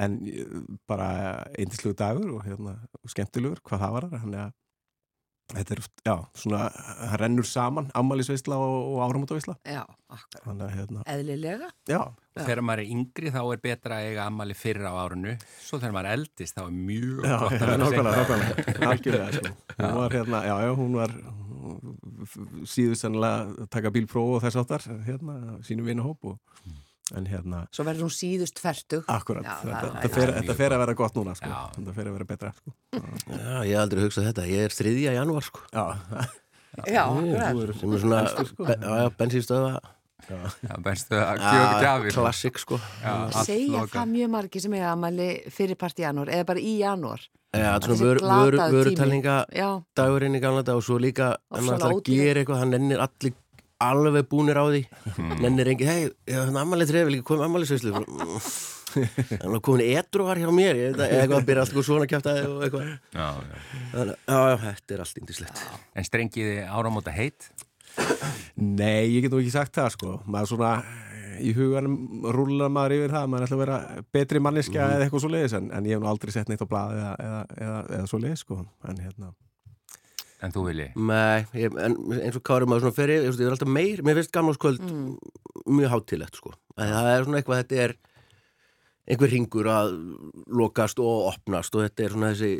[0.00, 0.18] en
[0.90, 1.08] bara
[1.54, 2.74] eindislegu dagur og hérna
[3.06, 4.56] skemmtilegur, hvað það var þannig að
[5.48, 9.54] þetta er, já, svona það rennur saman, ammælisveisla og, og áramótaveisla.
[9.64, 9.82] Já,
[10.12, 10.42] akkur.
[10.44, 11.70] þannig að hérna, Eðlilega.
[11.88, 12.00] já,
[12.38, 12.44] Já.
[12.44, 15.94] Þegar maður er yngri þá er betra að eiga ammali fyrir á árunu svo þegar
[15.96, 19.54] maður er eldist þá er mjög já, gott að vera algjörlega, sko.
[19.80, 21.16] Hún var hérna, já, já, hún var
[22.70, 25.34] síður sannlega taka bílpróf og þess áttar hérna,
[25.66, 26.38] sínum vinahóp og,
[27.16, 29.04] en hérna, Svo verður hún síðust fertug.
[29.08, 31.48] akkurat Já, þetta, það- þetta, er þetta fer að vera gott núna sko.
[31.78, 32.72] Þetta fer að vera betra sko.
[33.32, 35.84] Já, ég aldrei hugsað þetta, ég er þriðja janúar sko Já,
[36.86, 37.80] Já, akkurat.
[37.80, 38.64] sem er svona, sko.
[38.68, 39.08] be, já,
[41.82, 42.12] gjafir.
[42.12, 42.76] klassik sko
[43.46, 47.20] Segja það mjög margir sem eiga amali fyrir part í janúar eða bara í janúar.
[47.54, 48.52] Já, er svona vör, vör,
[49.56, 53.32] Já, dagurinn í gamla dag og svo líka að gera eitthvað, hann nennir allir
[53.82, 54.82] alveg búnir á því.
[55.42, 57.94] Nennir engi, hei, ég hef ammalið þref vil ekki koma ammalið sveislu
[58.88, 62.06] hann var komin etruvar hjá mér að eitthvað að byrja alltaf svona
[63.12, 63.58] Já, já.
[63.92, 67.50] Þannig, já, þetta er allt indislegt En strengiði áramóta heitt?
[68.56, 70.14] Nei, ég get nú ekki sagt það sko.
[70.30, 70.72] Maður svona
[71.38, 73.78] í huganum rúlar maður yfir það, maður ætla að vera
[74.14, 76.70] betri manniska eða eitthvað svo leiðis en, en ég hef nú aldrei sett neitt á
[76.70, 78.58] blað eða, eða, eða, eða svo leiðis sko.
[78.90, 79.30] En hérna,
[80.44, 80.86] En þú vilji?
[80.94, 84.20] Nei, ég, en eins og Kári maður svona fer ég, ég er alltaf meir, mér
[84.20, 84.84] finnst gamláskvöld
[85.66, 86.52] mjög hátilegt sko.
[86.78, 87.94] Að það er svona eitthvað, þetta er
[89.08, 89.94] einhver ringur að
[90.60, 92.52] lokast og opnast og þetta er svona þessi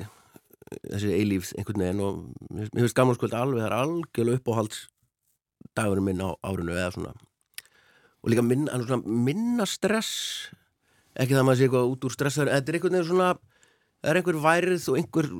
[0.69, 2.19] þessi eilífð einhvern veginn og
[2.51, 4.83] mér finnst- gamláskvöld alveg, það er algjörlega uppáhalds
[5.79, 7.14] dagurinn minn á árinu eða svona.
[8.25, 10.51] Og líka minna, er svona minna stress
[11.19, 14.11] ekki það að maður sé eitthvað út úr stressar þetta er einhvern veginn svona það
[14.11, 15.31] er einhver værið og einhver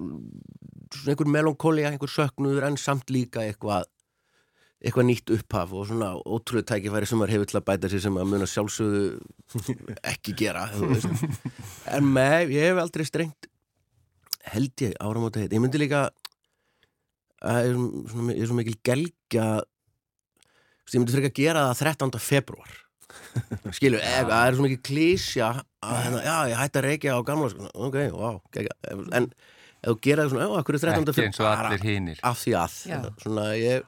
[0.97, 3.87] svona einhver melankólia, einhver söknuður en samt líka eitthvað
[4.79, 8.19] eitthvað nýtt upphaf og svona ótrúið tækifæri sem maður hefur til að bæta sér sem
[8.19, 9.65] að sjálfsögðu
[10.13, 10.69] ekki gera
[11.97, 13.49] en með, ég hef aldrei strengt
[14.53, 16.05] held ég áramóta heit ég myndi líka
[17.43, 19.49] að ég er er svo mikil gelgja
[20.89, 22.23] ég myndi frekar gera það 13.
[22.23, 22.79] februar
[23.75, 25.51] skilu, ef, það er svo mikil klísja
[25.83, 28.75] að hérna, já, ég hætti að reykja á gamla ok, wow, gegga.
[29.17, 29.31] en
[29.83, 31.09] ef þú gera það svona, já, akkur er 13.
[31.13, 32.21] Ekki eins og allir hinnir.
[32.23, 32.99] af því að Já.
[33.23, 33.85] svona ég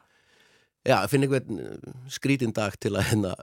[0.87, 1.62] já, finn einhvern
[2.09, 3.35] skrítin dag til að hérna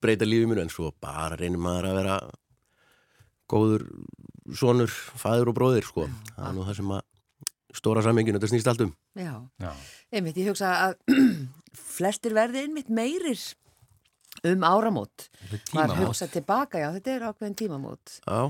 [0.00, 2.18] breyta lífið mér en svo bara reynir maður að vera
[3.50, 3.84] góður
[4.58, 6.06] sonur, fæður og bróðir sko.
[6.36, 7.02] það er nú það sem að
[7.78, 9.32] stóra samminginu, þetta snýst allt um já.
[9.60, 9.72] Já.
[10.12, 10.94] Einmitt, ég hugsa að
[11.98, 13.40] flestir verði einmitt meirir
[14.46, 15.26] um áramót.
[15.50, 18.18] Er Maður hugsa tilbaka, já, þetta er ákveðin tímamót.
[18.22, 18.40] já,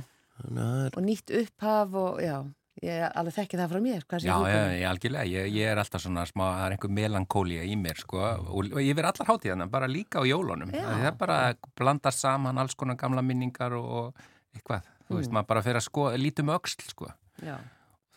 [0.42, 2.36] þannig að það er Og nýtt upphaf og, já,
[2.82, 4.02] ég alveg þekki það frá mér.
[4.08, 7.64] Hvað Já, já, ég, algjörlega, ég, ég er alltaf svona smá, það er einhver melankólía
[7.66, 10.70] í mér, sko, og, og ég verð allar hátíðana, bara líka á jólunum.
[10.74, 10.84] Já.
[10.86, 14.14] Það er bara að blanda saman alls konar gamla minningar og
[14.54, 15.18] eitthvað, þú Mm.
[15.22, 17.10] veist, maður bara fer að sko, lítum öxl, sko.
[17.42, 17.56] Já.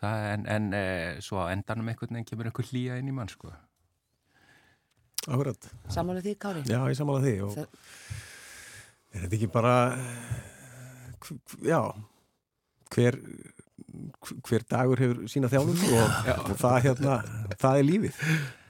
[0.01, 0.85] Það, en en e,
[1.21, 3.51] svo á endanum einhvern veginn kemur einhver hlýja inn í mann, sko.
[5.27, 6.63] akkurat Sammála því, Kári?
[6.65, 7.75] Já, ég samála því og Það-
[9.13, 9.73] er þetta ekki bara
[11.21, 11.81] hv- já
[12.91, 13.17] hver
[14.47, 16.17] hver dagur hefur sína þjálfum og,
[16.47, 17.19] og það hérna
[17.57, 18.19] það er lífið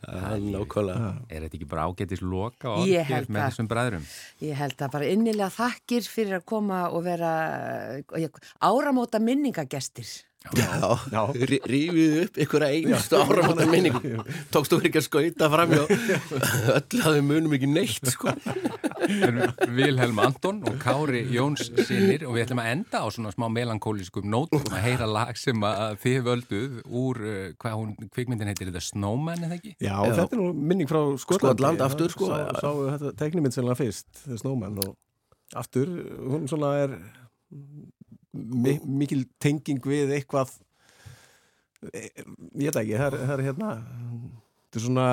[0.01, 4.07] það er nákvæmlega Er þetta ekki bara ágætis loka og held með þessum bræðrum?
[4.41, 7.31] Ég held að bara innilega þakkir fyrir að koma og vera
[8.19, 10.09] ég, áramóta minningagestir.
[10.57, 11.21] Já, Já.
[11.47, 13.93] rí- rífið upp ykkur einustu áramóta minning
[14.51, 18.33] Tókstu ekki að skauta framjá Öll að við munum ekki neitt sko.
[19.71, 24.25] Vilhelm Anton og Kári Jóns sinir og við ætlum að enda á svona smá melankólískum
[24.33, 28.83] nótum að heyra lag sem að þið völduð úr, uh, hvað hún, kvikmyndin heitir þetta
[28.89, 29.75] Snowman eða ekki?
[29.77, 32.51] Já, þetta er nú minning frá Skotland aftur, sko, Sá, já.
[32.59, 34.97] sá þetta teiknumynd sennilega fyrst The Snowman og
[35.61, 35.89] aftur,
[36.33, 36.97] hún svona er
[38.31, 40.53] mikil tenging við eitthvað
[41.91, 43.71] e- ég veit ekki, það er, það er hérna
[44.71, 45.07] þetta er svona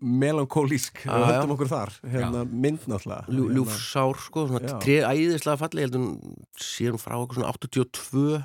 [0.00, 1.26] melankólísk við já.
[1.28, 5.90] höldum okkur þar hérna, mynd náttúrulega Ljú, Hérna, Ljúfsár sko, svona tré æðislega falli Ég
[5.90, 8.38] held hún séum frá okkur svona 82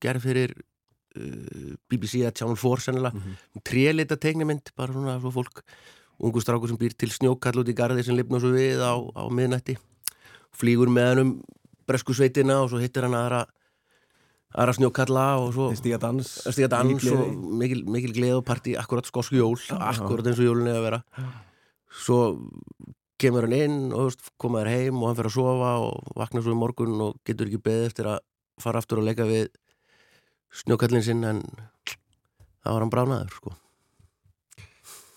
[0.00, 3.26] gerð fyrir uh, BBC eða Channel 4 sennilega mm.
[3.26, 3.66] -hmm.
[3.68, 5.60] Trélita teiknimynd, bara svona svo fólk
[6.16, 9.28] ungu strákur sem býr til snjókall út í garði sem lifna svo við á, á
[9.28, 9.76] miðnætti
[10.56, 11.32] flýgur með hann um
[11.86, 13.44] bresku sveitina og svo hittir hann aðra
[14.56, 18.76] aðra snjókalla og svo stíga dans stíga dans mikil og mikil, mikil gleð og partí
[18.80, 21.00] akkurat skosku jól, akkurat eins og jólun er að vera.
[21.92, 22.20] Svo
[23.20, 26.42] kemur hann inn og veist, koma þér heim og hann fer að sofa og vakna
[26.44, 28.18] svo í morgun og getur ekki beðið eftir að
[28.60, 29.46] fara aftur og leika við
[30.64, 31.44] snjókallin sinn en
[32.64, 33.54] það var hann bránaður sko.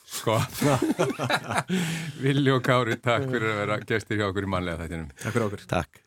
[0.10, 0.36] Sko.
[2.24, 5.12] Villi og Kári, takk fyrir að vera gestir hjá okkur í mannlega þættinum.
[5.16, 5.68] Takk fyrir okkur.
[5.70, 6.06] Takk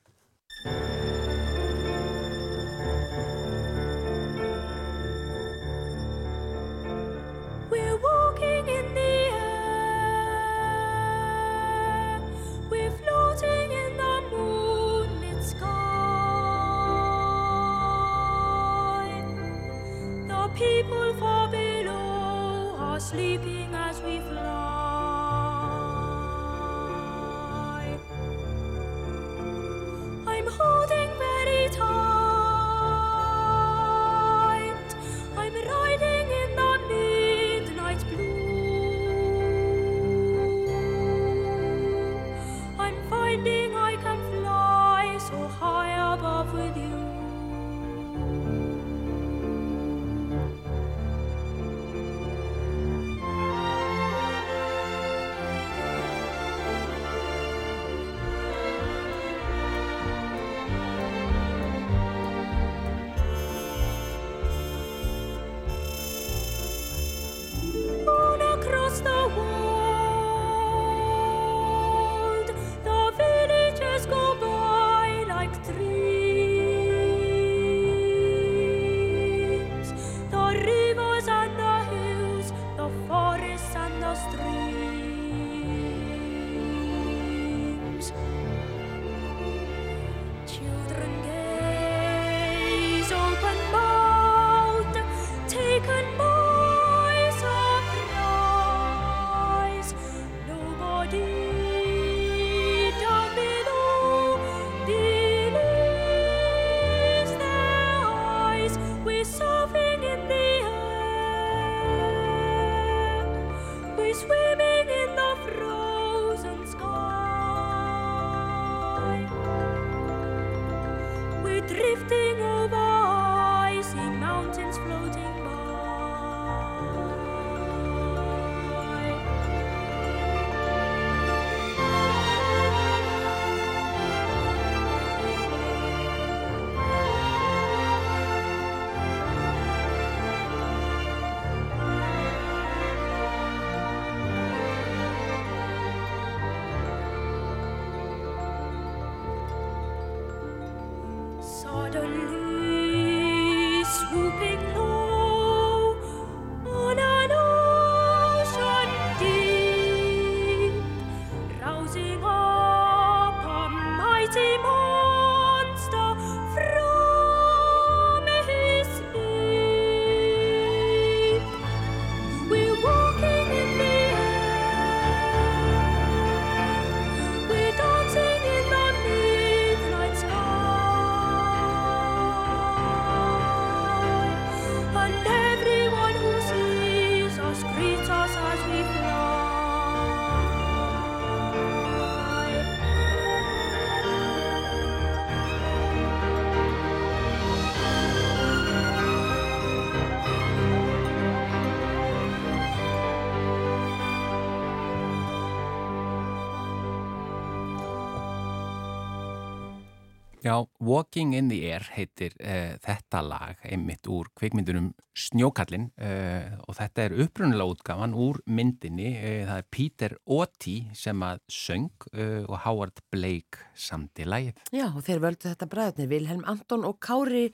[210.43, 216.75] Já, Walking in the Air heitir uh, þetta lag einmitt úr kvikmyndunum Snjókallin uh, og
[216.81, 219.13] þetta er upprunalega útgafan úr myndinni.
[219.21, 224.59] Uh, það er Peter Oti sem að söng uh, og Howard Blake samti lagið.
[224.75, 227.45] Já, og þeir völdu þetta bræðurnir, Vilhelm Anton og Kári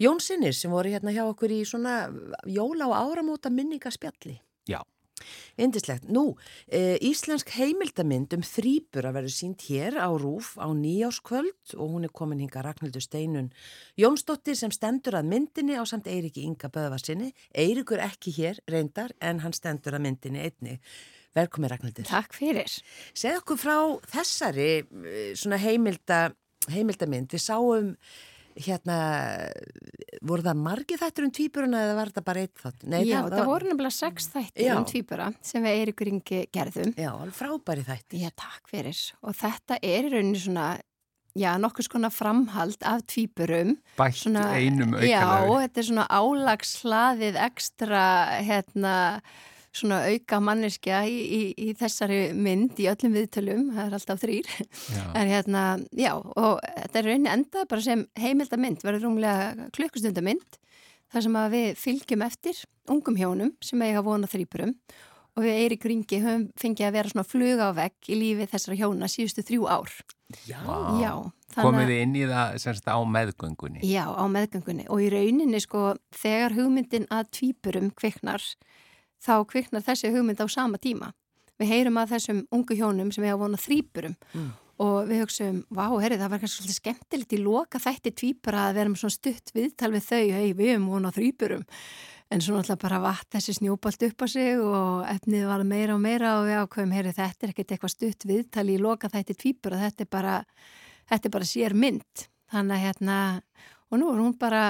[0.00, 2.06] Jónsinnir sem voru hérna hjá okkur í svona
[2.48, 4.38] jóla og áramóta minningaspjalli.
[4.72, 4.80] Já,
[5.60, 6.08] Indislegt.
[6.12, 11.96] Nú, e, íslensk heimildamind um þrýbur að verður sínt hér á Rúf á nýjáskvöld og
[11.96, 13.52] hún er komin hinga Ragnhildur Steinun
[14.00, 17.32] Jónsdóttir sem stendur að myndinni á samt Eiriki Inga Böðvarsinni.
[17.54, 20.78] Eirikur ekki hér reyndar en hann stendur að myndinni einni.
[21.36, 22.06] Velkomin Ragnhildur.
[22.08, 22.72] Takk fyrir.
[23.16, 23.76] Segð okkur frá
[24.12, 26.26] þessari eh, svona heimilda,
[26.72, 27.32] heimildamind.
[27.32, 27.94] Við sáum
[28.56, 28.96] hérna,
[30.22, 32.86] voru það margi þættur um tvíburuna eða var þetta bara eitt þátt?
[32.92, 34.72] Nei, Já, það, voru nefnilega sex þættir Já.
[34.76, 36.94] um tvíbura sem við Eiríkur Ingi gerðum.
[36.98, 38.22] Já, alveg frábæri þættir.
[38.24, 39.02] Já, takk fyrir.
[39.22, 40.66] Og þetta er í rauninni svona,
[41.38, 43.76] já, nokkuð skona framhald af tvíburum.
[43.98, 45.62] bætt Svona, einum Já, aukalega.
[45.66, 48.04] þetta er svona álagslaðið ekstra,
[48.46, 48.96] hérna,
[49.72, 54.50] svona auka manneskja í, í, í þessari mynd í öllum viðtölum, það er alltaf þrýr.
[55.18, 55.62] En hérna,
[55.96, 60.60] já, og þetta er rauninni endað bara sem heimildamynd, verður rúmlega klukkustundamynd,
[61.12, 62.60] þar sem að við fylgjum eftir
[62.92, 64.76] ungum hjónum sem eiga vona þrýpurum
[65.32, 68.76] og við Eirík Ringi höfum fengið að vera svona fluga á vegg í lífi þessara
[68.76, 69.94] hjóna síðustu þrjú ár.
[70.48, 70.60] Já.
[71.00, 71.12] Já,
[71.56, 73.82] Komið þið inn í það semst á meðgöngunni.
[73.84, 78.44] Já, á meðgöngunni og í rauninni sko þegar hugmyndin að tvípurum kviknar
[79.22, 81.12] þá kviknar þessi hugmynd á sama tíma.
[81.60, 84.16] Við heyrum að þessum ungu hjónum sem eiga vona þrýpurum
[84.82, 88.78] og við hugsaum, vá, herri, það var kannski svolítið skemmtilegt í loka þætti tvípura að
[88.80, 91.62] vera með svona stutt viðtal við þau, hei, við erum vona þrýpurum.
[92.32, 96.00] En svo náttúrulega bara vatt þessi snjóbalt upp á sig og efnið var meira og
[96.00, 99.76] meira og við ákveðum, heyri, þetta er ekkert eitthvað stutt viðtali í loka þætti tvíbur
[99.76, 100.36] og þetta er bara,
[101.12, 102.24] þetta er bara sér mynd.
[102.52, 103.18] Þannig að hérna,
[103.92, 104.64] og nú er hún bara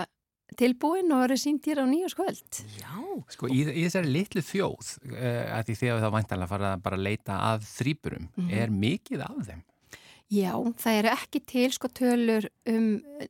[0.59, 2.63] tilbúin og verið sínt hér á nýjaskvöld.
[2.79, 2.95] Já,
[3.33, 7.07] Sko í, í þessari litlu þjóð, uh, að því þegar það væntanlega fara bara að
[7.09, 9.63] leita að þrýburum, er mikið af þeim?
[10.33, 12.87] Já, það eru ekki til sko tölur um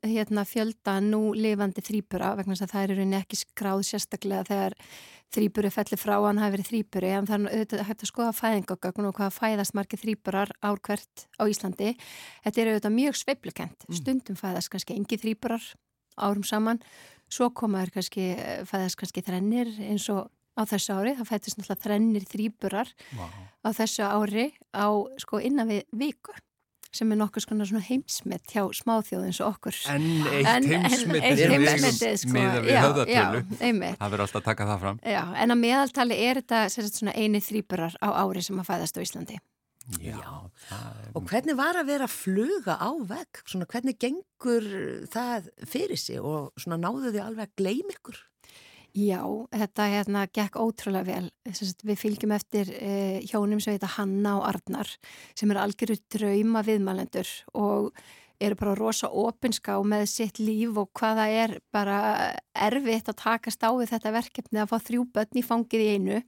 [0.07, 4.77] hérna, fjölda nú lifandi þrýbura vegna þess að það eru ekki skráð sérstaklega þegar
[5.35, 9.09] þrýburu fellir frá hann hafi verið þrýburi en það er auðvitað hægt að skoða fæðingagögn
[9.09, 11.95] og hvað fæðast margir þrýburar ár hvert á Íslandi.
[12.45, 13.89] Þetta er auðvitað mjög sveiflukent.
[13.91, 15.67] Stundum fæðast kannski engi þrýburar
[16.23, 16.83] árum saman.
[17.33, 18.25] Svo koma þér kannski,
[18.69, 21.15] fæðast kannski þrennir eins og á þessu ári.
[21.17, 23.29] Það fættist náttúrulega þrennir þrýburar Wow.
[23.65, 24.87] á þessu ári á
[25.23, 26.35] sko innan við viku
[26.93, 29.77] sem er nokkuð svona heimsmet hjá smáþjóð eins og okkur.
[29.89, 32.35] En eitt En- en- heimsmyndið sko.
[32.35, 33.41] miða við höfðatölu.
[33.97, 34.99] Það verður alltaf að taka það fram.
[35.01, 39.05] Já, en að meðaltali er þetta svona eini þrýburar á ári sem að fæðast á
[39.09, 39.39] Íslandi.
[39.99, 40.19] Já,
[40.71, 41.09] er...
[41.19, 43.41] og hvernig var að vera að fluga á vegg?
[43.49, 44.69] Svona hvernig gengur
[45.11, 48.21] það fyrir sig og svona náðu þið alveg að gleyma ykkur?
[48.93, 51.29] Já, þetta hérna gekk ótrúlega vel.
[51.49, 54.91] Við fylgjum eftir eh, hjónum sem heita Hanna og Arnar
[55.33, 57.89] sem er algjörur drauma viðmælendur og
[58.43, 63.71] eru bara rosa opinská með sitt líf og hvaða er bara erfitt að takast á
[63.71, 66.27] við þetta verkefni að fá þrjú börn í fangið í einu og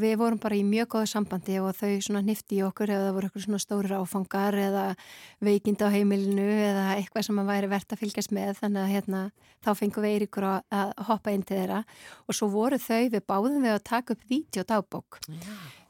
[0.00, 3.16] við vorum bara í mjög góðu sambandi og þau svona hnifti í okkur eða það
[3.16, 4.84] voru eitthvað svona stórir áfangar eða
[5.44, 8.52] veikind á heimilinu eða eitthvað sem að væri verðt að fylgjast með.
[8.62, 9.22] Þannig að hérna,
[9.60, 11.82] þá fengum við Eiríkur að, hoppa inn til þeirra.
[12.24, 15.20] Og svo voru þau, við báðum við að taka upp vídeodagbók.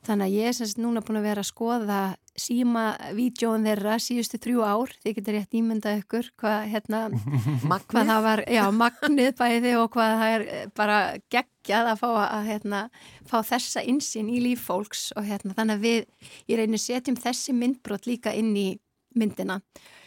[0.07, 2.01] Þannig að ég er semst núna búin að vera að skoða
[2.37, 2.85] síma
[3.17, 7.01] vídjóin þeirra síðustu þrjú ár, þið getur rétt ímyndað ykkur hvað hérna
[7.91, 10.99] hvað það var, já, magnið bæði og hvað það er eh, bara
[11.33, 12.83] geggjað að fá að hérna,
[13.27, 17.57] fá þessa insinn í líf fólks og hérna þannig að við í reynu setjum þessi
[17.57, 18.69] myndbrot líka inn í
[19.17, 19.63] myndina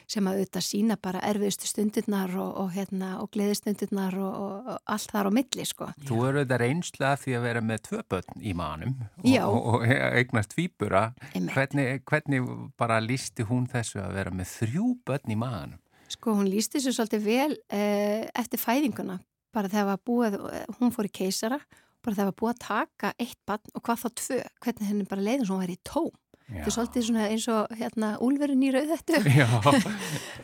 [0.10, 4.94] sem að auðvitað sína bara erfiðustu stundirnar og, og hérna og gleðistundirnar og, og, og
[4.96, 5.90] allt þar á milli sko.
[6.08, 9.44] Þú eru þetta reynslu að því að vera með tvö börn í manum og, Já.
[9.46, 10.58] og, og eignast.
[10.60, 11.54] Einmitt.
[11.54, 12.50] Hvernig, hvernig
[12.80, 15.80] bara lísti hún þessu að vera með þrjú börn í manum?
[16.10, 19.20] Sko hún lísti þessu svolítið vel eh, eftir fæðinguna
[19.54, 20.40] bara þegar var búið,
[20.80, 21.60] hún fór í keisara
[22.04, 25.26] bara þegar var búið að taka eitt barn og hvað þá tvö, hvernig henni bara
[25.26, 26.12] leiðum svo hún væri í tóm.
[26.50, 29.20] Þetta er svolítið svona eins og hérna úlverun í rauðettu.
[29.40, 29.48] Já,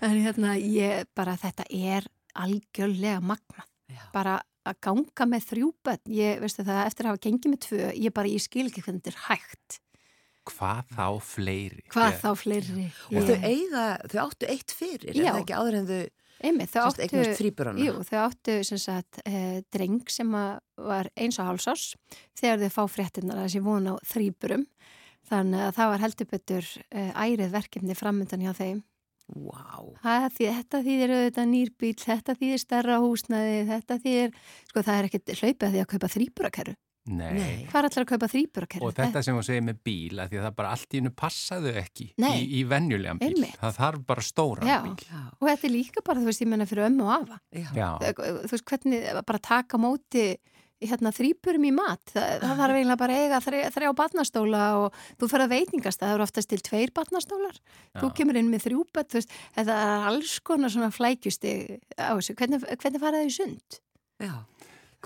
[0.05, 2.05] En hérna ég bara þetta er
[2.37, 3.65] algjörlega magnað.
[3.89, 4.03] Já.
[4.13, 4.35] Bara
[4.65, 8.13] að ganga með þrjú börn, ég veistu það eftir að hafa gengið með tvö, ég
[8.17, 9.79] bara, ég skil ekki hvernig þetta er hægt.
[10.45, 11.83] hvað þá fleiri?
[11.89, 12.83] Hvað Ég- þá fleiri?
[13.13, 15.31] Og þau eiga, þau áttu eitt fyrir, er Já.
[15.33, 16.03] það ekki áður en þau
[16.45, 17.05] Einmitt, þau áttu,
[17.79, 21.85] jú, þau áttu sem sagt eh, dreng sem að var eins og hálsás
[22.35, 24.65] þegar þau fá fréttinnar að þessi vona á þrýburum.
[25.25, 28.83] Þannig að það var heldur betur eh, ærið verkefni framöndan hjá þeim.
[29.25, 34.35] Vá, Það, því, þetta þýðir auðvitað nýrbíl, þetta þýðir stærra húsnaði, þetta þýðir,
[34.69, 36.75] sko það er ekkert hlaupið að því að kaupa.
[37.05, 37.67] Nei.
[37.69, 38.85] Hvað er allir að kaupa þrýburakerru?
[38.87, 41.11] Og þetta sem þú segir með bíl, að því að það bara allt í hennu
[41.21, 42.31] passaðu ekki Nei.
[42.39, 43.27] í, í venjulegan bíl.
[43.29, 43.59] Einmitt.
[43.61, 44.77] Það þarf bara stóran Já.
[44.87, 44.95] bíl.
[45.05, 47.37] já, Og þetta er líka bara, þú veist, ég menna fyrir ömmu og afa.
[47.53, 47.67] já.
[47.77, 50.25] Já, Þú veist, hvernig bara taka á móti
[50.83, 52.03] hérna þrýburum í mat.
[52.11, 56.01] Það, það þarf eiginlega bara að eiga þrjá, þrjá batnastóla og þú fer að veitingast.
[56.01, 57.61] Það eru oftast til tveir batnastólar.
[58.01, 61.55] Þú kemur inn með þrjú bet, þú veist, þetta er alls konar svona flækjusti
[61.95, 62.37] á þessu.
[62.39, 63.81] Hvernig, hvernig fara það í sund?
[64.23, 64.35] já.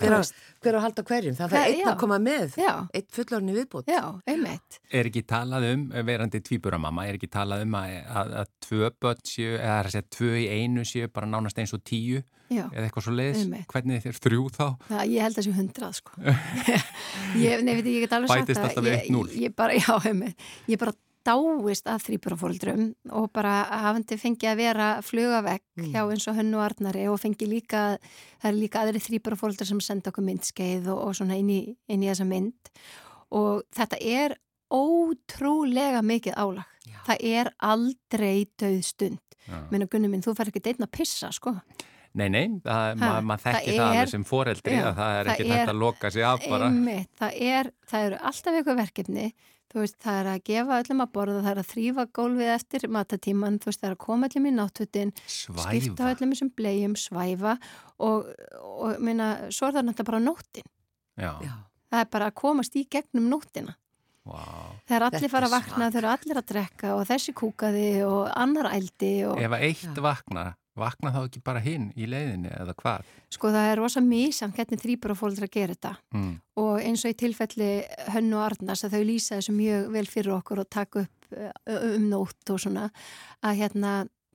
[0.00, 0.20] Hver, á,
[0.64, 1.34] hver á að halda hverjum?
[1.36, 2.54] Það var einn að koma með,
[3.12, 3.90] fullorinn í viðbútt.
[3.90, 4.00] já,
[4.32, 4.78] einmitt.
[4.88, 9.24] er ekki talað um, verandi tvíburamamma, er ekki talað um að, að, að tvö börn
[9.28, 12.22] séu, eða það er að segja tvö í einu séu bara nánast eins og tíu
[12.50, 12.64] Já.
[12.74, 14.64] eða eitthvað svo leiðis, hvernig þér þrjú þá?
[14.88, 16.16] Það, ég held að þessu hundrað sko
[17.44, 19.30] ég, nei, veit, ég get alveg sagt við ég, 1-0.
[19.44, 20.48] ég bara, já, einmitt.
[20.66, 25.92] ég bara dáist að þrýburafóldrum og bara hafandi fengið að vera flugavegg Mm.
[25.94, 27.80] hjá eins og hönnu og Arnari og fengið líka,
[28.42, 32.02] það er líka aðri þrýburafóldrar sem senda okkur myndskeið og, og svona inn í, inn
[32.04, 32.72] í þessa mynd
[33.32, 34.34] og þetta er
[34.72, 36.98] ótrúlega mikið álag Já.
[37.06, 39.56] það er aldrei döð stund Já.
[39.72, 41.54] minna Gunni minn, þú fær ekki deitna að pissa sko
[42.18, 44.96] Nei, nei, það, Ha, ma maður þekki það það, er- alveg sem foreldri Já, að
[44.98, 46.66] það er það ekki er- þetta að loka sig af bara.
[46.72, 49.26] Einmitt, það, er, það eru alltaf eitthvað verkefni.
[49.70, 52.86] Þú veist, það er að gefa öllum að borða það er að þrýfa gólfið eftir
[52.90, 57.52] matatíman þú veist, það er að koma öllum í náttutin skipta öllum þessum blegjum, svæfa
[58.02, 58.26] og,
[58.58, 60.66] og minna, svo er það náttúrulega bara nóttin.
[61.14, 61.54] Já, Já.
[61.92, 63.76] það er bara að komast í gegnum nóttina.
[64.26, 64.42] Vá.
[64.86, 69.24] þegar allir fara að vakna, eru allir að drekka og þessi kúkaði og annar ældi
[69.30, 70.50] og Ef að eitt vaknar
[70.80, 73.04] vakna þá ekki bara hinn í leiðinni eða hvað?
[73.30, 76.32] Sko það er rosa mísamt hvernig þrýbur og fólk að gera þetta Mm.
[76.56, 77.70] og eins og í tilfelli
[78.14, 81.16] Hönnu og Arnars að þau lýsa þessu mjög vel fyrir okkur og taka upp
[81.70, 82.88] um nótt og svona
[83.46, 83.92] að hérna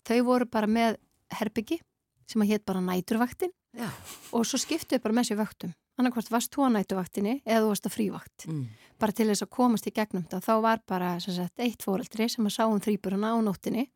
[0.07, 0.95] þau voru bara með
[1.35, 1.81] herbyggi
[2.29, 3.89] sem að hétt bara næturvaktin Já.
[4.31, 7.87] og svo skiptuðu bara með sér vöktum annarkvort varst þú á næturvaktinni eða þú varst
[7.87, 8.67] á frívakt Mm.
[8.99, 12.29] bara til þess að komast í gegnum þetta þá var bara sem sagt, eitt fóreldri
[12.31, 13.89] sem að sá um þrýburuna á nóttinni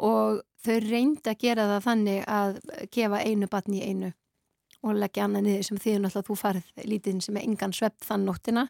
[0.00, 2.60] og þau reyndi að gera það þannig að
[2.94, 4.12] gefa einu batni í einu
[4.84, 8.26] og leggja annað niður sem því náttúrulega þú farið lítinn sem er engan svepp þann
[8.28, 8.66] nóttina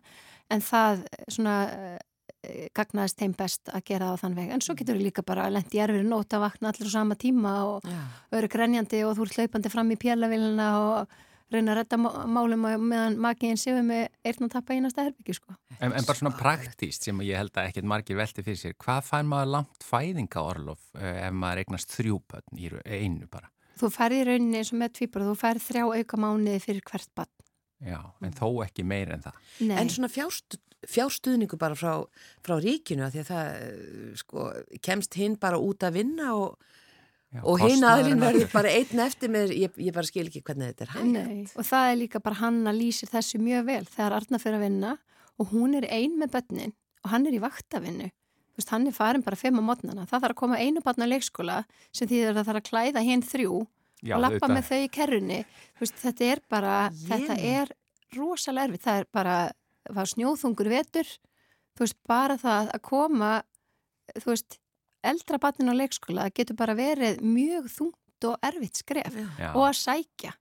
[0.53, 4.51] en það svona eh, gagnaðist þeim best að gera það á þann veg.
[4.55, 7.17] En svo getur þú líka bara lendi í erfiri nót að vakna allir á sama
[7.19, 7.89] tíma og
[8.31, 11.15] vera grenjandi og þú ert hlaupandi fram í pjælavilina og
[11.53, 15.35] reyna að redda má- málum og meðan makiðin séu með eirn að tappa einasta herbyggju
[15.37, 15.57] sko.
[15.79, 19.03] En, en bara svona praktíst sem ég held að ekkert margir velti fyrir sér, hvað
[19.11, 23.51] fær maður langt fæðinga orlof ef maður eignast þrjúbönn í einu bara?
[23.79, 27.11] Þú færði í rauninni eins og með tvíbara, þú færði þrjá auka mánuði fyrir hvert
[27.19, 27.33] bann.
[27.85, 29.41] Já, en þó ekki meir en það.
[29.67, 32.05] Nei, En svona fjárstu, fjárstuðningu bara frá,
[32.47, 34.47] frá ríkinu af því að það eh, sko,
[34.85, 36.55] kemst hinn bara út að vinna og,
[37.35, 40.43] Já, og hinn kostnaðurinn aðlinn verður bara einn eftir með, ég, ég bara skil ekki
[40.47, 41.09] hvernig þetta er hægt.
[41.17, 44.61] Nei, og það er líka bara hann að lýsir þessu mjög vel þegar Arna fyrir
[44.61, 44.93] að vinna
[45.43, 48.07] og hún er ein með börnin og hann er í vaktavinnu.
[48.55, 50.07] Þú veist, hann er farin bara fimm á mótnana.
[50.07, 51.57] Það þarf að koma einu barn á leikskóla
[51.91, 53.57] sem því það þarf að klæða hinn þrjú
[54.05, 55.39] Já, og lappa með þau í kerrunni.
[55.75, 57.09] Þú veist, þetta er bara, Jémen.
[57.11, 57.73] þetta er
[58.15, 58.85] rosalega erfitt.
[58.87, 59.39] Það er bara,
[59.89, 61.11] það var snjóþungur vetur.
[61.75, 63.33] Þú veist, bara það að koma,
[64.21, 64.59] þú veist,
[65.05, 69.51] eldra barnin á leikskóla getur bara verið mjög þungt og erfitt skref Já.
[69.55, 70.33] og að sækja.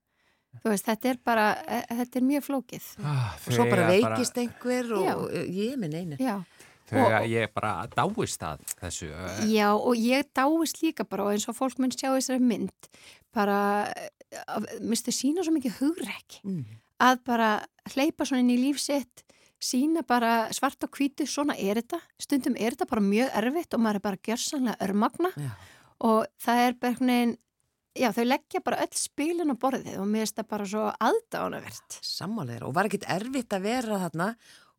[0.63, 2.83] Þú veist, þetta er bara, e- þetta er mjög flókið.
[3.03, 5.15] Ah, Og svo bara veikist einhver og Já.
[5.33, 6.17] eh, ég minn einu.
[6.93, 9.09] Og- ég bara dáist að þessu.
[9.09, 12.71] eh, já og ég dáist líka bara og eins og fólk mun sjá þessari mynd
[13.33, 13.91] bara,
[14.81, 16.65] minnstu sína svo mikið hugrekki Mm.
[17.01, 19.23] að bara hleypa svona inn í lífsitt
[19.63, 23.83] sína bara svart og hvítu svona er þetta, stundum er þetta bara mjög erfitt og
[23.85, 25.31] maður er bara gjörsanlega örmagna.
[25.39, 25.53] Já.
[26.03, 27.37] og það er bara einhvern veginn
[27.93, 31.97] já þau leggja bara öll spilin á borðið og mér finnst það bara svo aðdánavert
[32.01, 34.29] Sammálegur og var ekkit erfitt að vera þarna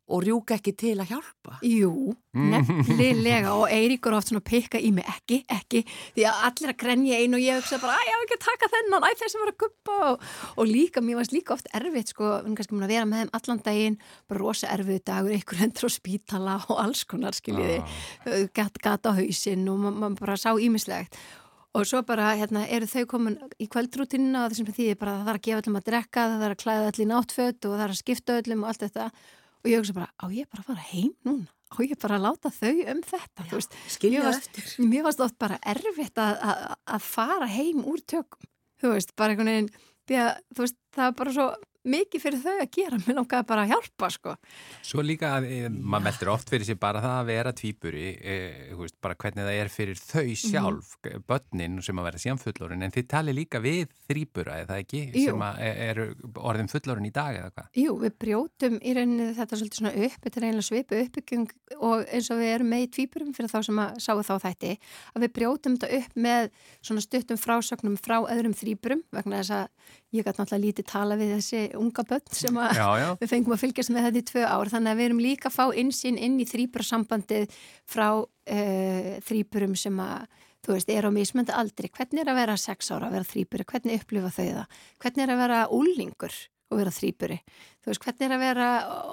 [0.05, 1.55] og rjúka ekki til að hjálpa.
[1.65, 5.81] Jú, nefnilega og Eiríkur oft svona pikka í mig ekki, ekki
[6.15, 8.43] því að allir að grenja einu og ég hugsa bara, æ, ég hef ekki að
[8.45, 10.25] taka þennan, æ, þessi var að guppa og,
[10.61, 13.31] og líka, mér varst líka oft erfitt sko, erum kannski múin að vera með þeim
[13.39, 13.97] allan daginn
[14.29, 18.45] bara rosa erfið dagur, einhver hendur á spítala og alls konar, skiljiði Ah.
[18.55, 21.17] gat, gat á hausinn og maður ma bara sá ímislegt
[21.75, 25.39] og svo bara, hérna, eru þau komin í kvöldrútinina og þessum því bara það þarf
[25.39, 27.95] að gefa öllum að drekka, það þarf að klæða öll í náttföt og það þarf
[27.95, 29.07] að skipta öllum og allt þetta
[29.65, 32.25] og ég hugsa bara, á ég bara að fara heim núna á ég bara að
[32.27, 34.67] láta þau um þetta veist, skilja eftir.
[34.85, 38.51] mér varst oft bara erfitt að, að, að fara heim úr tökum
[38.81, 39.71] þú veist, bara einhvern veginn
[40.05, 41.47] því að, þú veist, það er bara svo
[41.85, 44.35] mikið fyrir þau að gera, mér langaði bara að hjálpa sko.
[44.85, 48.37] Svo líka, e, maður meldur oft fyrir sér bara það að vera tvíburi, e,
[48.79, 52.83] veist, bara hvernig það er fyrir þau sjálf, mm börnin sem að vera síðan fullorinn,
[52.85, 55.29] en þið tali líka við þrýbura, eða ekki, Jú.
[55.29, 56.05] sem að e- eru
[56.35, 57.69] orðin fullorinn í dag eða hvað?
[57.81, 62.05] Jú, við brjótum í rauninni þetta svolítið svona upp, þetta er eiginlega svipu uppbygging og
[62.05, 64.73] eins og við erum með í tvíburum fyrir þá sem að sáu þá þætti,
[65.13, 66.49] að við brjótum þetta upp með
[66.81, 69.67] svona stuttum frásögnum frá öðrum þrýburum vegna þess að
[70.15, 73.09] ég gæti náttúrulega lítið tala við þessi unga börn sem að Já, já.
[73.21, 74.71] við fengum að fylgjast með þetta í tvö ár.
[74.73, 77.59] Þannig að við erum líka að fá insinn inn í þrýburarsambandið
[77.89, 80.25] frá uh, þrýburum sem að
[80.65, 83.65] þú veist, er á mismönda aldri, hvernig er að vera sex ára að vera þrýburi,
[83.69, 84.79] hvernig upplifa þau það?
[85.03, 86.37] Hvernig er að vera úlningur
[86.73, 87.35] og vera þrýburi,
[87.85, 88.67] þú veist, hvernig er að vera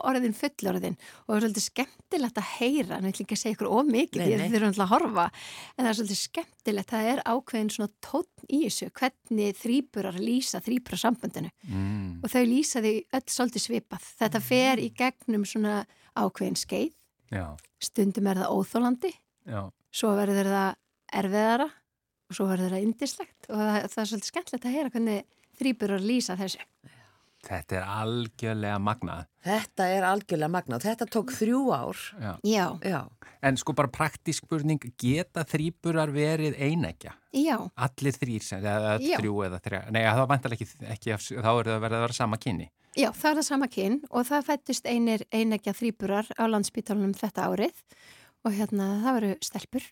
[0.09, 0.95] orðin fullorðin?
[1.27, 3.91] Og það er svolítið skemmtilegt að heyra, en ég ætla ekki að segja ykkur of
[3.93, 7.73] mikið, Nei, því þið þurfum að horfa en það er svolítið skemmtilegt, það er ákveðin
[7.75, 12.21] svona tónn í þessu, hvernig þrýburar lýsa þrýburasambandinu Mm.
[12.25, 14.09] og þau lýsa því öll svolítið svipað.
[14.23, 15.77] Þetta fer í gegnum svona
[16.17, 16.93] ákveðin skeið,
[17.33, 17.47] Já,
[17.81, 19.13] stundum er það óþólandi,
[19.49, 19.61] já.
[19.93, 20.75] svo verður það
[21.21, 25.25] erfiðara og svo verður það indislegt og það, það er svolítið skemmtilegt að heyra hvernig
[25.61, 26.65] þrýburar lýsa þessu.
[27.43, 29.25] Þetta er algjörlega magnað.
[29.43, 31.99] Þetta er algjörlega magna og þetta tók þrjú ár.
[32.23, 32.33] Já.
[32.47, 33.01] Já, Já,
[33.43, 37.17] En sko bara praktísk spurning, geta þrýburar verið einækja?
[37.35, 41.11] já, Allir þrýr, sem- eða þrjú eða þrjá, nei það vantar ekki, ekki,
[41.43, 42.69] þá er það verið að vera sama kynni.
[42.95, 47.49] já, það er það sama kyn og það fættist einir einegja þrýburar á landsbítalunum þetta
[47.51, 47.73] árið
[48.43, 49.85] og hérna það veru stelpur.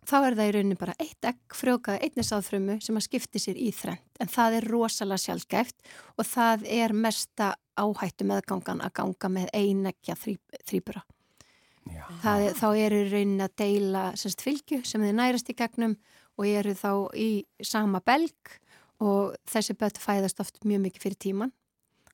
[0.00, 3.42] Og þá er það í rauninni bara eitt egg frjókað einnig sáðfrumu sem að skipti
[3.42, 8.94] sér í þrend en það er rosalega sjálfgæft og það er mesta áhættu meðgangan að
[9.00, 11.02] ganga með einegja þrý, þrýbura.
[11.86, 15.94] Er, þá eru rauninni að deila semst, fylgju sem þið nærast í gegnum
[16.36, 17.30] og eru þá í
[17.62, 18.56] sama belg
[19.02, 21.52] og þessi börn fæðast oft mjög mikið fyrir tíman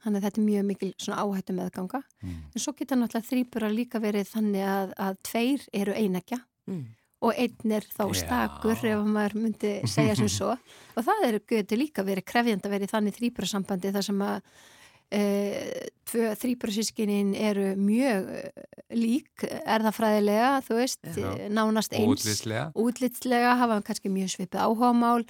[0.04, 2.40] þannig að þetta er mjög mikil svona áhættu meðganga Mm.
[2.54, 6.84] en svo geta náttúrulega þrýbura líka verið þannig að, að tveir eru einækja Mm.
[7.22, 10.52] og einn er þá stakur ef maður myndi segja sem svo
[10.96, 14.40] og það er getur líka verið krefjand að vera í þannig þrýburasambandi þar sem að
[15.12, 15.22] e,
[16.08, 18.62] tvö þrýburasískinin eru mjög eh,
[18.96, 21.48] lík erðafræðilega, þú veist, Já.
[21.52, 22.70] nánast eins Útlitslega.
[22.78, 25.26] útlitslega hafa kannski mjög svipið áhugamál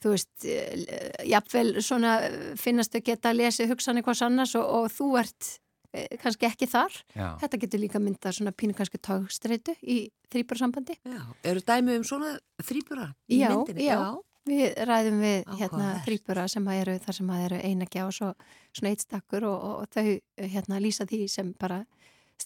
[0.00, 4.64] þú veist, eh, jafnvel svona eh, finnast þau geta að lesa hugsan eitthvað annars og,
[4.78, 5.50] og þú ert
[5.92, 6.96] eh, kannski ekki þar.
[7.16, 7.28] Já.
[7.42, 10.00] Þetta getur líka myndað svona pínu kannski tókstreitu í
[10.32, 10.96] þrýbursambandi.
[11.04, 11.22] Já,
[11.52, 12.34] eru dæmi um svona
[12.64, 13.86] þrýbura í Já, myndinni?
[13.90, 14.00] já.
[14.48, 18.30] Við ræðum við hérna þrýbura sem að eru þar sem að eru einakja og svo
[18.72, 21.82] svona eitt stakkur og, og, og þau hérna lýsa því sem bara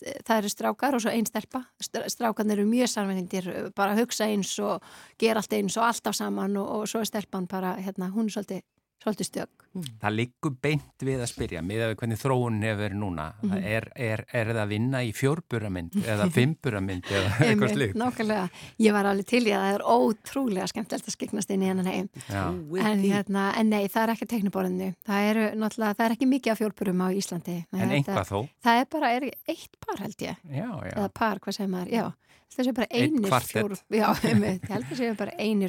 [0.01, 1.65] það eru strákar og svo einn stelpa.
[1.83, 4.83] Str- strákarnir eru mjög samvendir bara hugsa eins og
[5.21, 8.37] gera allt eins og alltaf saman og, og svo er stelpan bara hérna, hún er
[8.37, 8.65] svolítið,
[9.05, 9.65] svolítið stök.
[10.01, 13.27] Það liggur beint við að spyrja, miðað við hvernig þróun hefur verið núna.
[13.43, 13.65] Mhm.
[13.75, 17.99] er, er, er það að vinna í fjórburamynd eða fimmburamynd eða eitthvað slíkt?
[18.01, 18.47] Nákvæmlega,
[18.87, 21.91] ég var alveg til í að það er ótrúlega skemmtilegt að skiknast inn í hennan
[21.91, 22.09] heim.
[22.31, 22.45] Já.
[22.87, 25.45] en, hérna, en nei, það er ekki tekniborðinu það eru
[25.75, 27.59] það er ekki mikið af fjórburum á Íslandi.
[27.75, 28.39] En einhvað þó?
[28.65, 30.43] Það er bara, er eitt par held ég.
[30.49, 30.95] Já, já.
[30.95, 32.07] eða par, hvað segir maður, já.
[32.55, 33.43] Það séu bara einir bara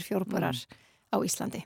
[0.06, 0.60] fjórburar
[1.10, 1.64] á Íslandi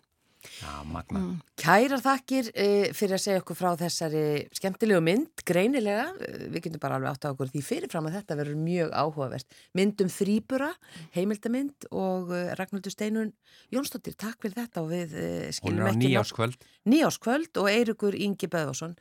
[0.60, 1.20] Já, magna.
[1.22, 1.36] Mm.
[1.62, 4.24] Kærar þakkir uh, fyrir að segja okkur frá þessari
[4.58, 8.38] skemmtilegu mynd, greinilega, uh, við getum bara alveg átt á okkur því fyrirfram að þetta
[8.42, 9.58] verður mjög áhugavert.
[9.78, 10.72] Mynd um þrýbura,
[11.16, 13.32] heimildamind og uh, Ragnhildur Steinun
[13.76, 16.68] Jónsdóttir, takk fyrir þetta og við Hún skilum er á ekki nýjáskvöld.
[16.90, 18.98] nýjáskvöld og Eirikur Ingi Böðvarsson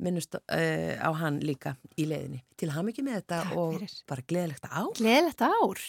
[0.00, 2.44] minnust uh, á hann líka í leiðinni.
[2.60, 3.98] Til ham ekki með þetta Takk og fyrir.
[4.08, 4.80] bara gleðilegt á.
[4.96, 5.84] Gleðilegt ár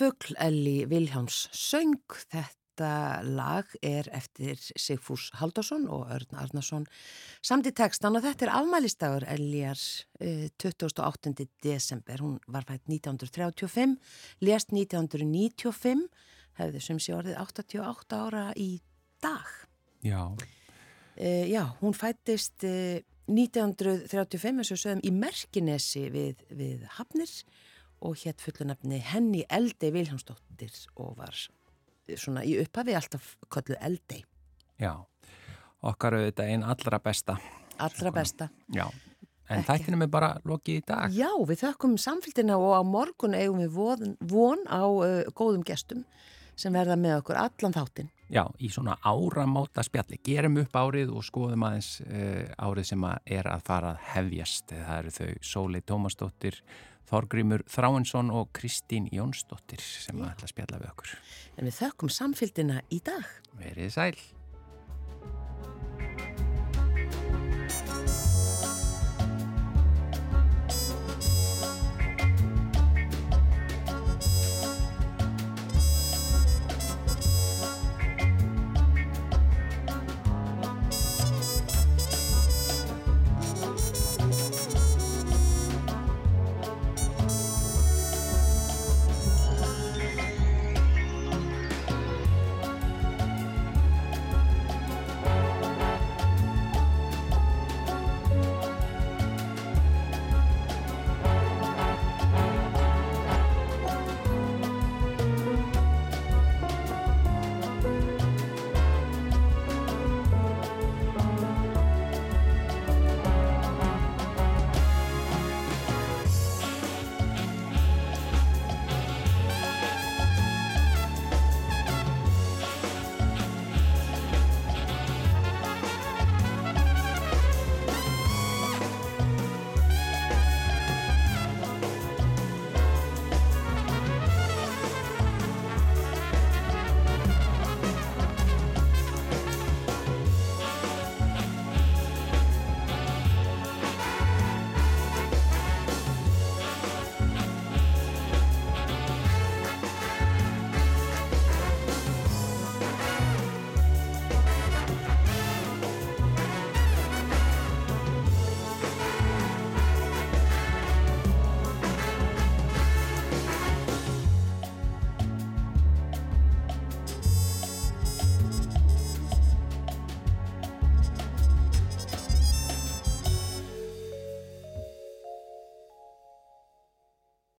[0.00, 1.98] Fugl Elli Viljáms söng.
[2.32, 6.86] Þetta lag er eftir Sigfús Haldarsson og Örn Arnarsson
[7.44, 11.44] samt í textan og þetta er afmælistagur eh, 28.
[11.60, 12.16] desember.
[12.24, 13.98] Hún var fætt 1935,
[14.40, 16.06] lést 1995,
[16.56, 18.70] hefði sem sé orðið 88 ára í
[19.20, 19.50] dag.
[20.00, 20.22] Já.
[21.20, 27.68] Uh, já, hún fættist uh, 1935 eins og sögum í Merkinesi við, við Hafnir og
[28.24, 31.36] hétt fullunafni Henny Eldey Viljámsdóttir og var
[32.16, 34.24] svona í upphafi alltaf kollu Eldey.
[34.80, 34.94] Já,
[35.84, 37.36] okkar auðvitað einn allra besta.
[37.80, 38.48] Allra besta.
[38.74, 38.86] Já,
[39.50, 41.14] en þættinum er bara lokið í dag.
[41.14, 46.04] Já, við þökkum samfélgina og á morgun eigum við von, von á uh, góðum gestum
[46.60, 48.10] sem verða með okkur allan þáttinn.
[48.30, 50.20] Já, í svona áramóta spjalli.
[50.22, 54.74] Gerum upp árið og skoðum aðeins uh, árið sem að er að fara að hefjast.
[54.74, 56.60] Það eru þau Sólei Tómasdóttir,
[57.10, 60.28] Þorgrymur Þráinsson og Kristín Jónsdóttir sem Já.
[60.30, 61.14] ætla að spjalla við okkur.
[61.58, 63.26] En við þökkum samfélgina í dag.
[63.58, 64.14] Verið sæl.